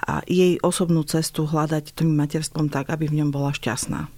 a 0.02 0.22
jej 0.26 0.58
osobnú 0.62 1.06
cestu 1.06 1.46
hľadať 1.46 1.94
tým 1.96 2.14
materstvom 2.14 2.68
tak, 2.70 2.90
aby 2.90 3.10
v 3.10 3.24
ňom 3.24 3.30
bola 3.30 3.54
šťastná. 3.54 4.10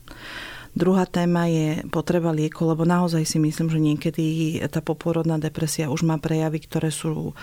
Druhá 0.72 1.04
téma 1.04 1.52
je 1.52 1.84
potreba 1.92 2.32
lieku, 2.32 2.64
lebo 2.64 2.88
naozaj 2.88 3.28
si 3.28 3.44
myslím, 3.44 3.68
že 3.68 3.84
niekedy 3.84 4.26
tá 4.72 4.80
poporodná 4.80 5.36
depresia 5.36 5.92
už 5.92 6.08
má 6.08 6.16
prejavy, 6.16 6.64
ktoré 6.64 6.96
sú 6.96 7.36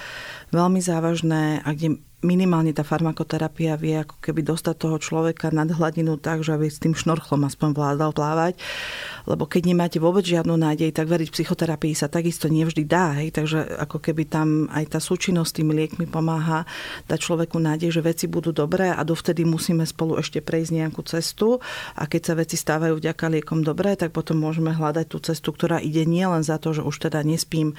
veľmi 0.48 0.80
závažné 0.80 1.60
a 1.60 1.68
kde 1.76 2.00
minimálne 2.22 2.74
tá 2.74 2.82
farmakoterapia 2.82 3.78
vie 3.78 4.02
ako 4.02 4.18
keby 4.18 4.42
dostať 4.42 4.74
toho 4.74 4.96
človeka 4.98 5.54
nad 5.54 5.70
hladinu 5.70 6.18
tak, 6.18 6.42
že 6.42 6.58
aby 6.58 6.66
s 6.66 6.82
tým 6.82 6.94
šnorchlom 6.94 7.46
aspoň 7.46 7.68
vládal 7.74 8.10
plávať. 8.10 8.58
Lebo 9.28 9.44
keď 9.44 9.68
nemáte 9.68 10.00
vôbec 10.00 10.24
žiadnu 10.24 10.56
nádej, 10.56 10.88
tak 10.96 11.04
veriť 11.04 11.28
psychoterapii 11.28 11.92
sa 11.92 12.08
takisto 12.08 12.48
nevždy 12.48 12.88
dá. 12.88 13.20
Hej? 13.20 13.36
Takže 13.36 13.76
ako 13.84 14.00
keby 14.00 14.24
tam 14.24 14.72
aj 14.72 14.96
tá 14.96 14.98
súčinnosť 15.04 15.48
s 15.52 15.56
tými 15.60 15.72
liekmi 15.76 16.08
pomáha 16.08 16.64
dať 17.04 17.18
človeku 17.20 17.60
nádej, 17.60 17.92
že 17.92 18.00
veci 18.00 18.24
budú 18.24 18.56
dobré 18.56 18.88
a 18.88 19.04
dovtedy 19.04 19.44
musíme 19.44 19.84
spolu 19.84 20.16
ešte 20.16 20.40
prejsť 20.40 20.70
nejakú 20.80 21.04
cestu 21.04 21.60
a 21.92 22.08
keď 22.08 22.22
sa 22.24 22.34
veci 22.40 22.56
stávajú 22.56 22.96
vďaka 22.96 23.28
liekom 23.28 23.60
dobré, 23.60 24.00
tak 24.00 24.16
potom 24.16 24.40
môžeme 24.40 24.72
hľadať 24.72 25.06
tú 25.12 25.20
cestu, 25.20 25.52
ktorá 25.52 25.76
ide 25.76 26.08
nielen 26.08 26.40
za 26.40 26.56
to, 26.56 26.72
že 26.72 26.80
už 26.80 26.96
teda 27.12 27.20
nespím, 27.20 27.76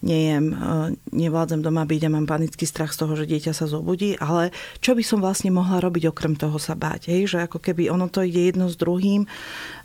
nejem, 0.00 0.56
e, 0.56 0.96
nevládzem 1.12 1.60
doma 1.60 1.84
byť 1.84 2.02
a 2.08 2.14
mám 2.14 2.24
panický 2.24 2.64
strach 2.64 2.96
z 2.96 3.04
toho, 3.04 3.12
že 3.20 3.28
dieťa 3.28 3.52
sa 3.52 3.68
zobudí, 3.68 4.16
ale 4.16 4.48
čo 4.80 4.96
by 4.96 5.04
som 5.04 5.20
vlastne 5.20 5.52
mohla 5.52 5.76
robiť 5.84 6.08
okrem 6.08 6.40
toho 6.40 6.56
sa 6.56 6.72
báť, 6.72 7.12
hej? 7.12 7.36
že 7.36 7.38
ako 7.44 7.60
keby 7.60 7.92
ono 7.92 8.08
to 8.08 8.24
ide 8.24 8.48
jedno 8.48 8.72
s 8.72 8.80
druhým 8.80 9.28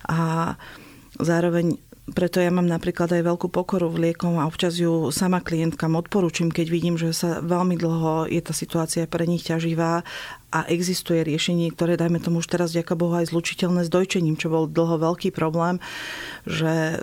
a 0.07 0.55
zároveň 1.21 1.79
preto 2.11 2.41
ja 2.41 2.49
mám 2.49 2.67
napríklad 2.67 3.13
aj 3.13 3.23
veľkú 3.23 3.47
pokoru 3.53 3.87
v 3.93 4.09
liekom 4.09 4.41
a 4.41 4.49
občas 4.49 4.75
ju 4.75 5.13
sama 5.13 5.39
klientkám 5.39 5.93
odporúčim, 5.95 6.49
keď 6.49 6.67
vidím, 6.67 6.95
že 6.97 7.13
sa 7.13 7.39
veľmi 7.39 7.77
dlho 7.77 8.27
je 8.27 8.41
tá 8.41 8.51
situácia 8.51 9.05
pre 9.07 9.29
nich 9.29 9.45
ťaživá 9.45 10.03
a 10.51 10.67
existuje 10.67 11.23
riešenie, 11.23 11.71
ktoré, 11.71 11.95
dajme 11.95 12.19
tomu 12.19 12.43
už 12.43 12.51
teraz, 12.51 12.75
ďaká 12.75 12.99
Bohu, 12.99 13.15
aj 13.15 13.31
zlučiteľné 13.31 13.87
s 13.87 13.89
dojčením, 13.89 14.35
čo 14.35 14.51
bol 14.51 14.67
dlho 14.67 14.99
veľký 14.99 15.31
problém, 15.31 15.79
že 16.43 16.67
e, 16.67 16.95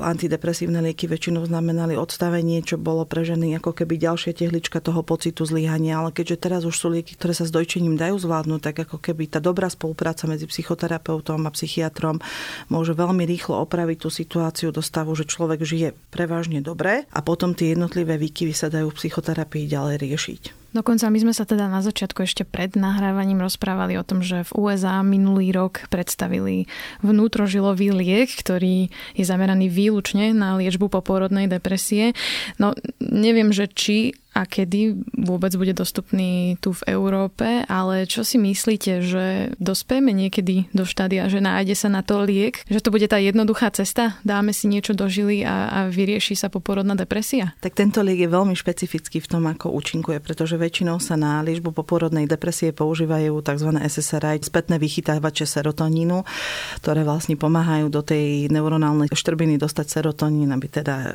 antidepresívne 0.00 0.80
lieky 0.80 1.04
väčšinou 1.04 1.44
znamenali 1.44 2.00
odstavenie, 2.00 2.64
čo 2.64 2.80
bolo 2.80 3.04
pre 3.04 3.20
ženy 3.28 3.60
ako 3.60 3.76
keby 3.76 4.00
ďalšia 4.00 4.32
tehlička 4.32 4.80
toho 4.80 5.04
pocitu 5.04 5.44
zlyhania. 5.44 6.00
Ale 6.00 6.16
keďže 6.16 6.48
teraz 6.48 6.64
už 6.64 6.72
sú 6.72 6.88
lieky, 6.96 7.12
ktoré 7.20 7.36
sa 7.36 7.44
s 7.44 7.52
dojčením 7.52 8.00
dajú 8.00 8.16
zvládnuť, 8.16 8.60
tak 8.72 8.76
ako 8.88 8.96
keby 8.96 9.28
tá 9.28 9.38
dobrá 9.38 9.68
spolupráca 9.68 10.24
medzi 10.24 10.48
psychoterapeutom 10.48 11.44
a 11.44 11.52
psychiatrom 11.52 12.24
môže 12.72 12.96
veľmi 12.96 13.28
rýchlo 13.28 13.60
opraviť 13.68 13.98
tú 14.00 14.08
situáciu 14.08 14.72
do 14.72 14.80
stavu, 14.80 15.12
že 15.12 15.28
človek 15.28 15.60
žije 15.60 15.92
prevažne 16.08 16.64
dobre 16.64 17.04
a 17.12 17.20
potom 17.20 17.52
tie 17.52 17.76
jednotlivé 17.76 18.16
výkyvy 18.16 18.56
sa 18.56 18.72
dajú 18.72 18.88
v 18.88 18.96
psychoterapii 18.96 19.68
ďalej 19.68 19.96
riešiť. 20.00 20.63
Dokonca 20.74 21.06
my 21.06 21.18
sme 21.22 21.30
sa 21.30 21.46
teda 21.46 21.70
na 21.70 21.86
začiatku 21.86 22.26
ešte 22.26 22.42
pred 22.42 22.74
nahrávaním 22.74 23.38
rozprávali 23.38 23.94
o 23.94 24.02
tom, 24.02 24.26
že 24.26 24.42
v 24.50 24.50
USA 24.58 25.06
minulý 25.06 25.54
rok 25.54 25.86
predstavili 25.86 26.66
vnútrožilový 26.98 27.94
liek, 27.94 28.34
ktorý 28.34 28.90
je 29.14 29.24
zameraný 29.24 29.70
výlučne 29.70 30.34
na 30.34 30.58
liečbu 30.58 30.90
poporodnej 30.90 31.46
depresie. 31.46 32.18
No 32.58 32.74
neviem, 32.98 33.54
že 33.54 33.70
či 33.70 34.18
a 34.34 34.42
kedy 34.50 34.98
vôbec 35.14 35.54
bude 35.54 35.70
dostupný 35.70 36.58
tu 36.58 36.74
v 36.74 36.82
Európe, 36.90 37.62
ale 37.70 38.04
čo 38.10 38.26
si 38.26 38.34
myslíte, 38.34 38.92
že 39.00 39.54
dospejeme 39.62 40.10
niekedy 40.10 40.66
do 40.74 40.82
štádia, 40.82 41.30
že 41.30 41.38
nájde 41.38 41.78
sa 41.78 41.86
na 41.86 42.02
to 42.02 42.26
liek, 42.26 42.66
že 42.66 42.82
to 42.82 42.90
bude 42.90 43.06
tá 43.06 43.22
jednoduchá 43.22 43.70
cesta, 43.70 44.18
dáme 44.26 44.50
si 44.50 44.66
niečo 44.66 44.90
do 44.92 45.06
žily 45.06 45.46
a, 45.46 45.70
a 45.70 45.78
vyrieši 45.86 46.34
sa 46.34 46.50
poporodná 46.50 46.98
depresia? 46.98 47.54
Tak 47.62 47.78
tento 47.78 48.02
liek 48.02 48.26
je 48.26 48.34
veľmi 48.34 48.58
špecifický 48.58 49.22
v 49.22 49.30
tom, 49.30 49.46
ako 49.46 49.70
účinkuje, 49.70 50.18
pretože 50.18 50.58
väčšinou 50.58 50.98
sa 50.98 51.14
na 51.14 51.38
liečbu 51.46 51.70
poporodnej 51.70 52.26
depresie 52.26 52.74
používajú 52.74 53.38
tzv. 53.38 53.70
SSRI, 53.70 54.42
spätné 54.42 54.82
vychytávače 54.82 55.46
serotonínu, 55.46 56.26
ktoré 56.82 57.06
vlastne 57.06 57.38
pomáhajú 57.38 57.86
do 57.86 58.02
tej 58.02 58.50
neuronálnej 58.50 59.14
štrbiny 59.14 59.62
dostať 59.62 59.86
serotonín, 60.00 60.50
aby 60.50 60.66
teda 60.66 60.94
e, 60.98 61.08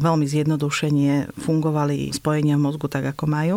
veľmi 0.00 0.24
zjednodušene 0.24 1.36
fungovali 1.36 2.14
spojenia 2.16 2.61
mozgu 2.62 2.86
tak, 2.86 3.10
ako 3.10 3.26
majú. 3.26 3.56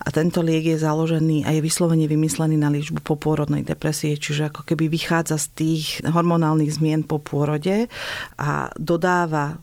A 0.00 0.08
tento 0.08 0.40
liek 0.40 0.64
je 0.64 0.80
založený 0.80 1.44
a 1.44 1.52
je 1.52 1.60
vyslovene 1.60 2.08
vymyslený 2.08 2.56
na 2.56 2.72
liečbu 2.72 3.04
popôrodnej 3.04 3.62
depresie, 3.62 4.16
čiže 4.16 4.48
ako 4.48 4.64
keby 4.64 4.88
vychádza 4.88 5.36
z 5.36 5.46
tých 5.52 5.84
hormonálnych 6.08 6.72
zmien 6.72 7.04
po 7.04 7.20
pôrode 7.20 7.92
a 8.40 8.72
dodáva 8.80 9.60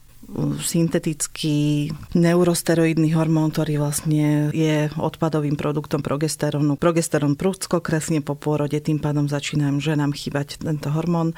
syntetický 0.63 1.91
neurosteroidný 2.15 3.11
hormón, 3.19 3.51
ktorý 3.51 3.83
vlastne 3.83 4.47
je 4.55 4.87
odpadovým 4.95 5.59
produktom 5.59 5.99
progesterónu. 5.99 6.79
Progesterón 6.79 7.35
prudko 7.35 7.83
kresne 7.83 8.23
po 8.23 8.39
pôrode, 8.39 8.79
tým 8.79 9.01
pádom 9.03 9.27
začína 9.27 9.73
ženám 9.83 10.15
chýbať 10.15 10.63
tento 10.63 10.87
hormón 10.93 11.35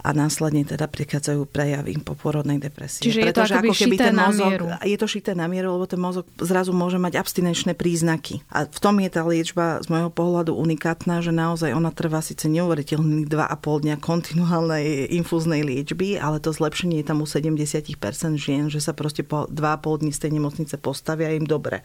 a 0.00 0.10
následne 0.16 0.64
teda 0.64 0.88
prichádzajú 0.88 1.44
prejavy 1.48 2.00
poporodnej 2.00 2.56
depresie. 2.56 3.04
Čiže 3.04 3.28
Pretože 3.28 3.52
je 3.52 3.56
to 3.56 3.64
ako 3.68 3.74
keby 3.76 3.96
ten 4.00 4.16
mozog, 4.16 4.50
mieru. 4.50 4.66
Je 4.80 4.96
to 4.96 5.06
šité 5.06 5.32
na 5.36 5.46
mieru, 5.46 5.76
lebo 5.76 5.84
ten 5.84 6.00
mozog 6.00 6.24
zrazu 6.40 6.72
môže 6.72 6.96
mať 6.96 7.20
abstinenčné 7.20 7.76
príznaky. 7.76 8.40
A 8.48 8.64
v 8.64 8.78
tom 8.80 8.96
je 8.98 9.10
tá 9.12 9.22
liečba 9.22 9.84
z 9.84 9.86
môjho 9.92 10.08
pohľadu 10.08 10.56
unikátna, 10.56 11.20
že 11.20 11.32
naozaj 11.36 11.76
ona 11.76 11.92
trvá 11.92 12.24
síce 12.24 12.48
neuveriteľných 12.48 13.28
2,5 13.28 13.84
dňa 13.84 13.96
kontinuálnej 14.00 15.12
infúznej 15.12 15.60
liečby, 15.60 16.16
ale 16.16 16.40
to 16.40 16.50
zlepšenie 16.50 17.04
je 17.04 17.06
tam 17.06 17.20
u 17.20 17.28
70% 17.28 17.92
žien, 18.40 18.72
že 18.72 18.80
sa 18.80 18.96
proste 18.96 19.20
po 19.20 19.44
2,5 19.52 20.00
dní 20.00 20.12
z 20.16 20.20
tej 20.24 20.30
nemocnice 20.40 20.74
postavia 20.80 21.36
im 21.36 21.44
dobre. 21.44 21.84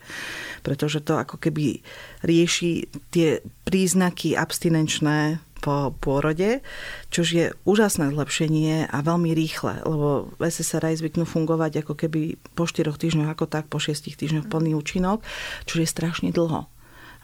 Pretože 0.63 1.03
to 1.03 1.19
ako 1.19 1.35
keby 1.37 1.83
rieši 2.23 2.87
tie 3.11 3.43
príznaky 3.67 4.39
abstinenčné 4.39 5.43
po 5.63 5.95
pôrode, 5.97 6.61
čo 7.09 7.21
je 7.25 7.55
úžasné 7.63 8.11
zlepšenie 8.11 8.91
a 8.91 8.97
veľmi 9.01 9.31
rýchle, 9.33 9.81
lebo 9.83 10.29
SSRI 10.37 10.99
zvyknú 10.99 11.25
fungovať 11.25 11.85
ako 11.85 11.93
keby 11.95 12.37
po 12.53 12.67
4 12.67 12.91
týždňoch, 12.91 13.31
ako 13.31 13.45
tak 13.47 13.65
po 13.71 13.81
6 13.81 14.15
týždňoch 14.15 14.47
plný 14.51 14.77
účinok, 14.77 15.23
čo 15.65 15.81
je 15.81 15.87
strašne 15.87 16.29
dlho 16.31 16.69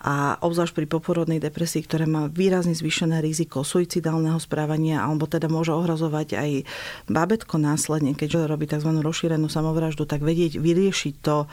a 0.01 0.41
obzvlášť 0.41 0.73
pri 0.73 0.85
poporodnej 0.89 1.37
depresii, 1.37 1.85
ktorá 1.85 2.09
má 2.09 2.25
výrazne 2.25 2.73
zvýšené 2.73 3.21
riziko 3.21 3.61
suicidálneho 3.61 4.41
správania 4.41 5.05
alebo 5.05 5.29
teda 5.29 5.45
môže 5.45 5.77
ohrazovať 5.77 6.41
aj 6.41 6.51
bábetko 7.05 7.61
následne, 7.61 8.17
keď 8.17 8.49
robí 8.49 8.65
tzv. 8.65 8.89
rozšírenú 8.89 9.45
samovraždu, 9.45 10.09
tak 10.09 10.25
vedieť 10.25 10.57
vyriešiť 10.57 11.13
to 11.21 11.45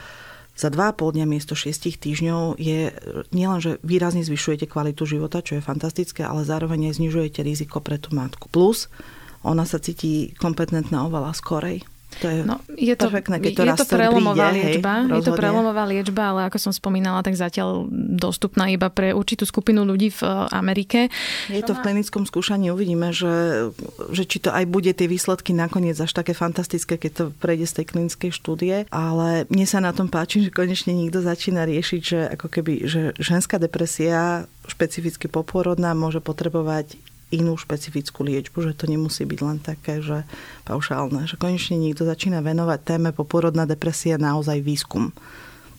za 0.59 0.67
2,5 0.67 1.15
dňa 1.15 1.25
miesto 1.25 1.55
6 1.55 2.03
týždňov 2.03 2.59
je 2.59 2.91
nielen, 3.31 3.59
že 3.63 3.79
výrazne 3.79 4.27
zvyšujete 4.27 4.67
kvalitu 4.67 5.07
života, 5.07 5.39
čo 5.39 5.55
je 5.55 5.63
fantastické, 5.63 6.27
ale 6.27 6.43
zároveň 6.43 6.91
aj 6.91 6.99
znižujete 6.99 7.39
riziko 7.47 7.79
pre 7.79 7.95
tú 7.95 8.11
matku. 8.11 8.51
Plus, 8.51 8.91
ona 9.39 9.63
sa 9.63 9.79
cíti 9.79 10.35
kompetentná 10.35 11.07
oveľa 11.07 11.31
skorej. 11.31 11.87
To 12.19 12.25
je, 12.25 12.41
no, 12.41 12.57
je 12.73 12.91
to 12.97 13.05
perfektné, 13.05 13.37
keď 13.37 13.53
to 13.53 13.63
je 13.63 13.73
to 13.79 13.85
prelomová 13.85 14.49
príde, 14.49 14.81
liečba, 14.81 14.93
hej, 15.05 15.21
je 15.21 15.23
to 15.29 15.33
prelomová 15.37 15.83
liečba, 15.85 16.23
ale 16.33 16.41
ako 16.49 16.57
som 16.57 16.73
spomínala, 16.73 17.21
tak 17.21 17.37
zatiaľ 17.37 17.85
dostupná 18.17 18.65
iba 18.67 18.89
pre 18.89 19.13
určitú 19.13 19.45
skupinu 19.45 19.85
ľudí 19.85 20.09
v 20.11 20.21
eh, 20.25 20.49
Amerike. 20.51 20.99
Je 21.47 21.61
to 21.61 21.77
v 21.77 21.85
klinickom 21.85 22.25
skúšaní, 22.25 22.73
uvidíme, 22.73 23.13
že, 23.13 23.69
že 24.09 24.25
či 24.25 24.41
to 24.41 24.49
aj 24.49 24.65
bude 24.65 24.89
tie 24.89 25.05
výsledky 25.05 25.53
nakoniec 25.53 25.95
až 26.01 26.11
také 26.11 26.33
fantastické, 26.33 26.97
keď 26.97 27.11
to 27.13 27.23
prejde 27.37 27.69
z 27.69 27.73
tej 27.79 27.85
klinickej 27.93 28.31
štúdie, 28.33 28.75
ale 28.89 29.45
mne 29.47 29.65
sa 29.69 29.77
na 29.79 29.93
tom 29.93 30.09
páči, 30.09 30.43
že 30.43 30.51
konečne 30.51 30.97
niekto 30.97 31.21
začína 31.21 31.63
riešiť, 31.69 32.01
že 32.01 32.19
ako 32.35 32.47
keby, 32.49 32.73
že 32.89 33.01
ženská 33.21 33.61
depresia 33.61 34.49
špecificky 34.65 35.29
poporodná 35.29 35.93
môže 35.93 36.19
potrebovať 36.19 36.97
inú 37.29 37.57
špecifickú 37.57 38.25
liečbu, 38.25 38.65
že 38.65 38.73
to 38.73 38.89
nemusí 38.89 39.25
byť 39.25 39.39
len 39.45 39.57
také, 39.61 40.01
že 40.01 40.25
paušálne. 40.65 41.29
Že 41.29 41.37
konečne 41.37 41.77
niekto 41.77 42.05
začína 42.05 42.41
venovať 42.41 42.79
téme 42.81 43.09
poporodná 43.13 43.69
depresia 43.69 44.17
naozaj 44.17 44.61
výskum 44.65 45.13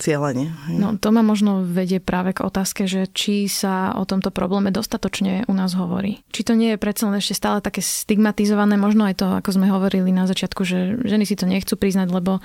cieľene. 0.01 0.49
No 0.73 0.97
to 0.97 1.13
ma 1.13 1.21
možno 1.21 1.61
vedie 1.61 2.01
práve 2.01 2.33
k 2.33 2.41
otázke, 2.41 2.89
že 2.89 3.05
či 3.13 3.45
sa 3.45 3.93
o 3.93 4.03
tomto 4.09 4.33
probléme 4.33 4.73
dostatočne 4.73 5.45
u 5.45 5.53
nás 5.53 5.77
hovorí. 5.77 6.25
Či 6.33 6.41
to 6.41 6.53
nie 6.57 6.73
je 6.73 6.81
predsa 6.81 7.05
len 7.05 7.21
ešte 7.21 7.37
stále 7.37 7.61
také 7.61 7.85
stigmatizované, 7.85 8.81
možno 8.81 9.05
aj 9.05 9.21
to, 9.21 9.27
ako 9.29 9.53
sme 9.53 9.69
hovorili 9.69 10.09
na 10.09 10.25
začiatku, 10.25 10.65
že 10.65 10.97
ženy 11.05 11.29
si 11.29 11.37
to 11.37 11.45
nechcú 11.45 11.77
priznať, 11.77 12.09
lebo 12.09 12.41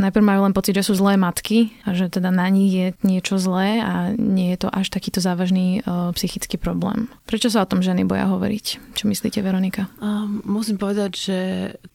najprv 0.00 0.24
majú 0.24 0.40
len 0.48 0.56
pocit, 0.56 0.72
že 0.72 0.88
sú 0.88 0.96
zlé 0.96 1.20
matky 1.20 1.76
a 1.84 1.92
že 1.92 2.08
teda 2.08 2.32
na 2.32 2.48
nich 2.48 2.72
je 2.72 2.86
niečo 3.04 3.36
zlé 3.36 3.84
a 3.84 4.16
nie 4.16 4.56
je 4.56 4.66
to 4.66 4.68
až 4.72 4.88
takýto 4.88 5.20
závažný 5.20 5.84
uh, 5.84 6.08
psychický 6.16 6.56
problém. 6.56 7.12
Prečo 7.28 7.52
sa 7.52 7.62
o 7.62 7.70
tom 7.70 7.84
ženy 7.84 8.08
boja 8.08 8.26
hovoriť? 8.26 8.96
Čo 8.96 9.04
myslíte, 9.06 9.44
Veronika? 9.44 9.92
Um, 10.00 10.40
musím 10.48 10.80
povedať, 10.80 11.10
že 11.12 11.38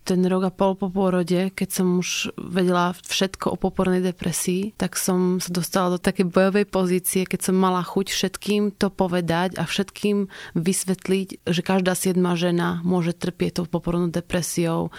ten 0.06 0.22
rok 0.30 0.48
a 0.48 0.52
pol 0.54 0.78
po 0.78 0.94
pôrode, 0.94 1.50
keď 1.52 1.70
som 1.82 1.98
už 1.98 2.38
vedela 2.38 2.94
všetko 2.94 3.58
o 3.58 3.58
popornej 3.58 4.06
depresii, 4.06 4.78
tak 4.78 4.96
som 4.96 5.42
sa 5.42 5.50
dostala 5.50 5.98
do 5.98 6.00
takej 6.00 6.30
bojovej 6.30 6.66
pozície, 6.70 7.26
keď 7.26 7.50
som 7.50 7.56
mala 7.58 7.82
chuť 7.82 8.14
všetkým 8.14 8.78
to 8.78 8.94
povedať 8.94 9.58
a 9.58 9.66
všetkým 9.66 10.30
vysvetliť, 10.54 11.50
že 11.50 11.62
každá 11.66 11.98
siedma 11.98 12.38
žena 12.38 12.86
môže 12.86 13.18
trpieť 13.18 13.64
tou 13.64 13.66
popornou 13.66 14.14
depresiou 14.14 14.94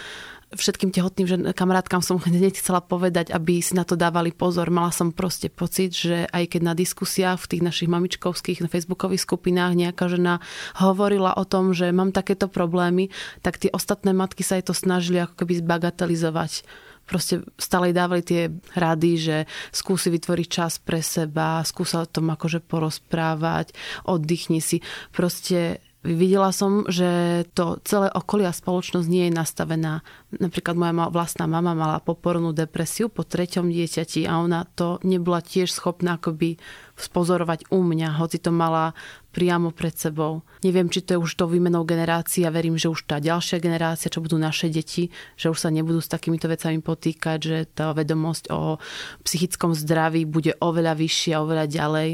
všetkým 0.54 0.94
tehotným 0.94 1.26
že 1.26 1.36
kamarátkam 1.56 1.98
som 2.04 2.22
hneď 2.26 2.62
chcela 2.62 2.78
povedať, 2.78 3.34
aby 3.34 3.58
si 3.58 3.74
na 3.74 3.82
to 3.82 3.98
dávali 3.98 4.30
pozor. 4.30 4.70
Mala 4.70 4.94
som 4.94 5.10
proste 5.10 5.50
pocit, 5.50 5.96
že 5.96 6.30
aj 6.30 6.54
keď 6.54 6.60
na 6.62 6.74
diskusiách 6.76 7.42
v 7.42 7.50
tých 7.56 7.62
našich 7.66 7.88
mamičkovských 7.90 8.62
na 8.62 8.70
facebookových 8.70 9.26
skupinách 9.26 9.74
nejaká 9.74 10.06
žena 10.06 10.38
hovorila 10.78 11.34
o 11.34 11.44
tom, 11.48 11.74
že 11.74 11.90
mám 11.90 12.14
takéto 12.14 12.46
problémy, 12.46 13.10
tak 13.42 13.58
tie 13.58 13.72
ostatné 13.74 14.14
matky 14.14 14.46
sa 14.46 14.58
aj 14.60 14.70
to 14.70 14.74
snažili 14.76 15.18
ako 15.18 15.34
keby 15.42 15.58
zbagatelizovať 15.62 16.62
proste 17.06 17.46
stále 17.54 17.94
dávali 17.94 18.26
tie 18.26 18.50
rady, 18.74 19.12
že 19.16 19.36
skúsi 19.70 20.10
vytvoriť 20.10 20.48
čas 20.50 20.82
pre 20.82 20.98
seba, 21.00 21.62
skúsa 21.62 22.02
o 22.02 22.10
tom 22.10 22.34
akože 22.34 22.66
porozprávať, 22.66 23.70
oddychni 24.10 24.58
si. 24.58 24.82
Proste 25.14 25.85
videla 26.06 26.54
som, 26.54 26.86
že 26.86 27.42
to 27.58 27.82
celé 27.82 28.06
okolia 28.14 28.54
spoločnosť 28.54 29.08
nie 29.10 29.26
je 29.26 29.32
nastavená. 29.34 30.06
Napríklad 30.30 30.78
moja 30.78 31.10
vlastná 31.10 31.50
mama 31.50 31.74
mala 31.74 31.98
popornú 31.98 32.54
depresiu 32.54 33.10
po 33.10 33.26
treťom 33.26 33.66
dieťati 33.66 34.22
a 34.30 34.38
ona 34.38 34.64
to 34.78 35.02
nebola 35.02 35.42
tiež 35.42 35.74
schopná 35.74 36.16
akoby 36.16 36.56
spozorovať 36.96 37.68
u 37.74 37.84
mňa, 37.84 38.16
hoci 38.16 38.40
to 38.40 38.54
mala 38.54 38.96
priamo 39.36 39.68
pred 39.68 39.92
sebou. 39.92 40.40
Neviem, 40.64 40.88
či 40.88 41.04
to 41.04 41.12
je 41.12 41.20
už 41.20 41.36
to 41.36 41.44
výmenou 41.44 41.84
generácií 41.84 42.48
a 42.48 42.54
verím, 42.54 42.80
že 42.80 42.88
už 42.88 43.04
tá 43.04 43.20
ďalšia 43.20 43.60
generácia, 43.60 44.08
čo 44.08 44.24
budú 44.24 44.40
naše 44.40 44.72
deti, 44.72 45.12
že 45.36 45.52
už 45.52 45.60
sa 45.60 45.68
nebudú 45.68 46.00
s 46.00 46.08
takýmito 46.08 46.48
vecami 46.48 46.80
potýkať, 46.80 47.38
že 47.42 47.58
tá 47.68 47.92
vedomosť 47.92 48.48
o 48.48 48.80
psychickom 49.28 49.76
zdraví 49.76 50.24
bude 50.24 50.56
oveľa 50.56 50.96
vyššia, 50.96 51.42
oveľa 51.44 51.66
ďalej 51.68 52.10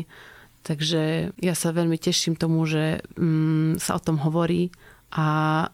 Takže 0.63 1.35
ja 1.43 1.55
sa 1.59 1.75
veľmi 1.75 1.99
teším 1.99 2.39
tomu, 2.39 2.63
že 2.67 3.03
mm, 3.19 3.83
sa 3.83 3.99
o 3.99 4.03
tom 4.03 4.23
hovorí 4.23 4.71
a 5.13 5.27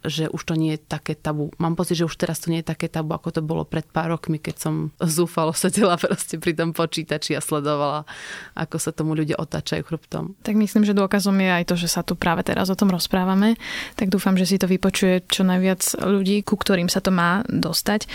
že 0.02 0.26
už 0.26 0.42
to 0.50 0.54
nie 0.58 0.74
je 0.74 0.82
také 0.82 1.14
tabu. 1.14 1.54
Mám 1.62 1.78
pocit, 1.78 1.94
že 1.94 2.02
už 2.02 2.18
teraz 2.18 2.42
to 2.42 2.50
nie 2.50 2.58
je 2.58 2.74
také 2.74 2.90
tabu, 2.90 3.14
ako 3.14 3.38
to 3.38 3.38
bolo 3.38 3.62
pred 3.62 3.86
pár 3.86 4.10
rokmi, 4.10 4.42
keď 4.42 4.56
som 4.58 4.74
zúfalo 4.98 5.54
sedela 5.54 5.94
proste 5.94 6.42
pri 6.42 6.58
tom 6.58 6.74
počítači 6.74 7.38
a 7.38 7.40
sledovala, 7.40 8.02
ako 8.58 8.76
sa 8.82 8.90
tomu 8.90 9.14
ľudia 9.14 9.38
otáčajú 9.38 9.86
chrbtom. 9.86 10.34
Tak 10.42 10.58
myslím, 10.58 10.82
že 10.82 10.98
dôkazom 10.98 11.38
je 11.38 11.54
aj 11.54 11.64
to, 11.70 11.78
že 11.78 11.86
sa 11.86 12.02
tu 12.02 12.18
práve 12.18 12.42
teraz 12.42 12.66
o 12.66 12.74
tom 12.74 12.90
rozprávame. 12.90 13.54
Tak 13.94 14.10
dúfam, 14.10 14.34
že 14.34 14.50
si 14.50 14.58
to 14.58 14.66
vypočuje 14.66 15.22
čo 15.30 15.46
najviac 15.46 15.86
ľudí, 16.02 16.42
ku 16.42 16.58
ktorým 16.58 16.90
sa 16.90 16.98
to 16.98 17.14
má 17.14 17.46
dostať. 17.46 18.10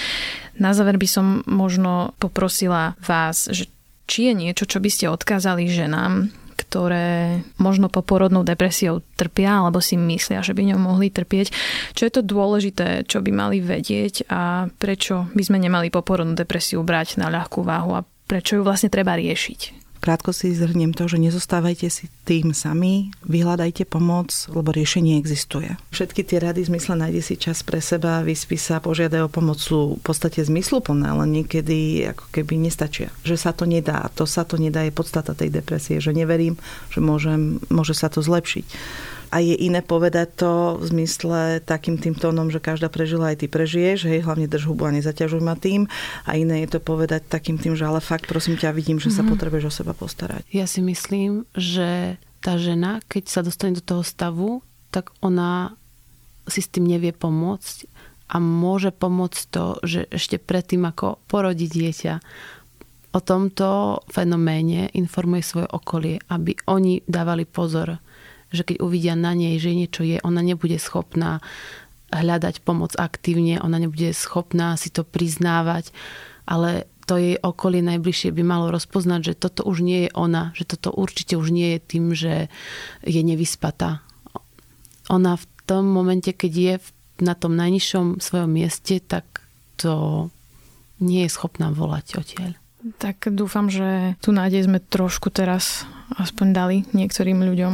Na 0.60 0.76
záver 0.76 1.00
by 1.00 1.08
som 1.08 1.40
možno 1.48 2.12
poprosila 2.20 3.00
vás, 3.00 3.48
že 3.48 3.72
či 4.12 4.28
je 4.28 4.34
niečo, 4.36 4.68
čo 4.68 4.84
by 4.84 4.90
ste 4.92 5.08
odkázali 5.08 5.72
ženám, 5.72 6.43
ktoré 6.74 7.46
možno 7.62 7.86
poporodnou 7.86 8.42
depresiou 8.42 9.06
trpia 9.14 9.62
alebo 9.62 9.78
si 9.78 9.94
myslia, 9.94 10.42
že 10.42 10.58
by 10.58 10.74
ňou 10.74 10.82
mohli 10.82 11.14
trpieť. 11.14 11.54
Čo 11.94 12.10
je 12.10 12.14
to 12.18 12.26
dôležité, 12.26 13.06
čo 13.06 13.22
by 13.22 13.30
mali 13.30 13.62
vedieť 13.62 14.26
a 14.26 14.66
prečo 14.82 15.30
by 15.38 15.44
sme 15.46 15.62
nemali 15.62 15.94
poporodnú 15.94 16.34
depresiu 16.34 16.82
brať 16.82 17.22
na 17.22 17.30
ľahkú 17.30 17.62
váhu 17.62 17.94
a 17.94 18.02
prečo 18.26 18.58
ju 18.58 18.66
vlastne 18.66 18.90
treba 18.90 19.14
riešiť? 19.14 19.83
Krátko 20.04 20.36
si 20.36 20.52
zhrniem 20.52 20.92
to, 20.92 21.08
že 21.08 21.16
nezostávajte 21.16 21.88
si 21.88 22.12
tým 22.28 22.52
sami, 22.52 23.16
vyhľadajte 23.24 23.88
pomoc, 23.88 24.36
lebo 24.52 24.76
riešenie 24.76 25.16
existuje. 25.16 25.80
Všetky 25.96 26.28
tie 26.28 26.44
rady 26.44 26.68
zmysle 26.68 27.00
nájde 27.00 27.24
si 27.24 27.40
čas 27.40 27.64
pre 27.64 27.80
seba, 27.80 28.20
vyspí 28.20 28.60
sa, 28.60 28.84
požiadaj 28.84 29.24
o 29.24 29.32
pomoc 29.32 29.64
sú 29.64 29.96
v 29.96 30.04
podstate 30.04 30.44
zmysluplné, 30.44 31.08
ale 31.08 31.24
niekedy 31.32 32.04
ako 32.12 32.36
keby 32.36 32.60
nestačia. 32.60 33.16
Že 33.24 33.36
sa 33.40 33.56
to 33.56 33.64
nedá. 33.64 34.12
To 34.20 34.28
sa 34.28 34.44
to 34.44 34.60
nedá 34.60 34.84
je 34.84 34.92
podstata 34.92 35.32
tej 35.32 35.56
depresie, 35.56 36.04
že 36.04 36.12
neverím, 36.12 36.60
že 36.92 37.00
môžem, 37.00 37.64
môže 37.72 37.96
sa 37.96 38.12
to 38.12 38.20
zlepšiť 38.20 38.68
a 39.34 39.42
je 39.42 39.58
iné 39.58 39.82
povedať 39.82 40.46
to 40.46 40.78
v 40.78 40.94
zmysle 40.94 41.58
takým 41.66 41.98
tým 41.98 42.14
tónom, 42.14 42.54
že 42.54 42.62
každá 42.62 42.86
prežila, 42.86 43.34
aj 43.34 43.42
ty 43.42 43.48
prežiješ, 43.50 44.06
hej, 44.06 44.22
hlavne 44.22 44.46
drž 44.46 44.70
hubu 44.70 44.86
a 44.86 44.94
nezaťažuj 44.94 45.42
ma 45.42 45.58
tým. 45.58 45.90
A 46.30 46.38
iné 46.38 46.62
je 46.62 46.78
to 46.78 46.80
povedať 46.80 47.26
takým 47.26 47.58
tým, 47.58 47.74
že 47.74 47.90
ale 47.90 47.98
fakt 47.98 48.30
prosím 48.30 48.62
ťa, 48.62 48.78
vidím, 48.78 49.02
že 49.02 49.10
sa 49.10 49.26
mm-hmm. 49.26 49.34
potrebuješ 49.34 49.66
o 49.66 49.74
seba 49.74 49.98
postarať. 49.98 50.46
Ja 50.54 50.70
si 50.70 50.86
myslím, 50.86 51.50
že 51.58 52.22
tá 52.46 52.62
žena, 52.62 53.02
keď 53.10 53.24
sa 53.26 53.42
dostane 53.42 53.74
do 53.74 53.82
toho 53.82 54.06
stavu, 54.06 54.62
tak 54.94 55.10
ona 55.26 55.74
si 56.46 56.62
s 56.62 56.70
tým 56.70 56.86
nevie 56.86 57.10
pomôcť 57.10 57.90
a 58.30 58.38
môže 58.38 58.94
pomôcť 58.94 59.42
to, 59.50 59.82
že 59.82 60.14
ešte 60.14 60.38
predtým, 60.38 60.86
ako 60.86 61.18
porodí 61.26 61.66
dieťa, 61.66 62.22
o 63.14 63.20
tomto 63.22 64.02
fenoméne 64.10 64.94
informuje 64.94 65.42
svoje 65.42 65.68
okolie, 65.74 66.22
aby 66.30 66.54
oni 66.70 67.02
dávali 67.06 67.50
pozor 67.50 67.98
že 68.54 68.64
keď 68.64 68.86
uvidia 68.86 69.18
na 69.18 69.34
nej, 69.34 69.58
že 69.58 69.74
niečo 69.74 70.06
je, 70.06 70.22
ona 70.22 70.46
nebude 70.46 70.78
schopná 70.78 71.42
hľadať 72.14 72.62
pomoc 72.62 72.94
aktívne, 72.94 73.58
ona 73.58 73.82
nebude 73.82 74.14
schopná 74.14 74.78
si 74.78 74.94
to 74.94 75.02
priznávať, 75.02 75.90
ale 76.46 76.86
to 77.04 77.20
jej 77.20 77.36
okolie 77.42 77.84
najbližšie 77.84 78.32
by 78.32 78.44
malo 78.48 78.72
rozpoznať, 78.72 79.34
že 79.34 79.34
toto 79.36 79.68
už 79.68 79.84
nie 79.84 80.08
je 80.08 80.10
ona, 80.16 80.56
že 80.56 80.64
toto 80.64 80.94
určite 80.94 81.36
už 81.36 81.52
nie 81.52 81.76
je 81.76 81.80
tým, 81.84 82.06
že 82.16 82.48
je 83.04 83.22
nevyspatá. 83.26 84.00
Ona 85.12 85.36
v 85.36 85.46
tom 85.68 85.90
momente, 85.92 86.32
keď 86.32 86.54
je 86.54 86.74
na 87.20 87.36
tom 87.36 87.60
najnižšom 87.60 88.24
svojom 88.24 88.52
mieste, 88.52 89.04
tak 89.04 89.44
to 89.76 90.28
nie 91.04 91.28
je 91.28 91.34
schopná 91.34 91.76
volať 91.76 92.24
odtiaľ. 92.24 92.52
Tak 93.00 93.32
dúfam, 93.32 93.72
že 93.72 94.20
tu 94.20 94.36
nádej 94.36 94.68
sme 94.68 94.80
trošku 94.84 95.32
teraz 95.32 95.88
aspoň 96.18 96.48
dali 96.54 96.78
niektorým 96.92 97.42
ľuďom. 97.42 97.74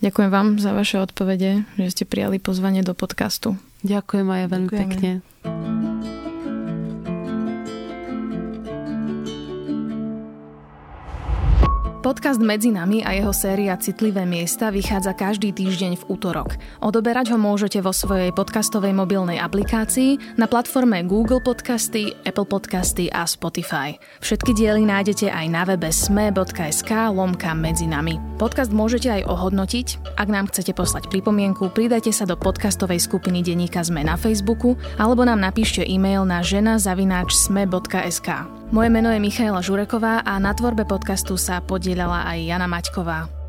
Ďakujem 0.00 0.30
vám 0.30 0.48
za 0.62 0.70
vaše 0.72 0.98
odpovede, 0.98 1.66
že 1.78 1.88
ste 1.90 2.04
prijali 2.06 2.38
pozvanie 2.38 2.82
do 2.82 2.94
podcastu. 2.94 3.58
Ďakujem 3.82 4.26
aj 4.30 4.42
veľmi 4.46 4.68
Ďakujeme. 4.70 4.82
pekne. 4.86 5.81
Podcast 12.02 12.42
Medzi 12.42 12.74
nami 12.74 13.06
a 13.06 13.14
jeho 13.14 13.30
séria 13.30 13.78
Citlivé 13.78 14.26
miesta 14.26 14.74
vychádza 14.74 15.14
každý 15.14 15.54
týždeň 15.54 16.02
v 16.02 16.06
útorok. 16.10 16.58
Odoberať 16.82 17.30
ho 17.30 17.38
môžete 17.38 17.78
vo 17.78 17.94
svojej 17.94 18.34
podcastovej 18.34 18.90
mobilnej 18.90 19.38
aplikácii 19.38 20.34
na 20.34 20.50
platforme 20.50 21.06
Google 21.06 21.38
Podcasty, 21.38 22.10
Apple 22.26 22.50
Podcasty 22.50 23.06
a 23.06 23.22
Spotify. 23.22 23.94
Všetky 24.18 24.50
diely 24.50 24.82
nájdete 24.82 25.30
aj 25.30 25.46
na 25.46 25.62
webe 25.62 25.94
sme.sk 25.94 26.90
lomka 27.14 27.54
medzi 27.54 27.86
nami. 27.86 28.18
Podcast 28.34 28.74
môžete 28.74 29.22
aj 29.22 29.30
ohodnotiť. 29.30 30.18
Ak 30.18 30.26
nám 30.26 30.50
chcete 30.50 30.74
poslať 30.74 31.06
pripomienku, 31.06 31.70
pridajte 31.70 32.10
sa 32.10 32.26
do 32.26 32.34
podcastovej 32.34 32.98
skupiny 32.98 33.46
Deníka 33.46 33.78
Sme 33.86 34.02
na 34.02 34.18
Facebooku 34.18 34.74
alebo 34.98 35.22
nám 35.22 35.38
napíšte 35.38 35.86
e-mail 35.86 36.26
na 36.26 36.42
žena.sme.sk. 36.42 36.98
Moje 38.72 38.88
meno 38.88 39.12
je 39.12 39.20
Michaela 39.20 39.60
Žureková 39.60 40.24
a 40.24 40.40
na 40.40 40.56
tvorbe 40.56 40.88
podcastu 40.88 41.36
sa 41.36 41.60
podielala 41.60 42.24
aj 42.24 42.38
Jana 42.40 42.64
Maťková. 42.64 43.41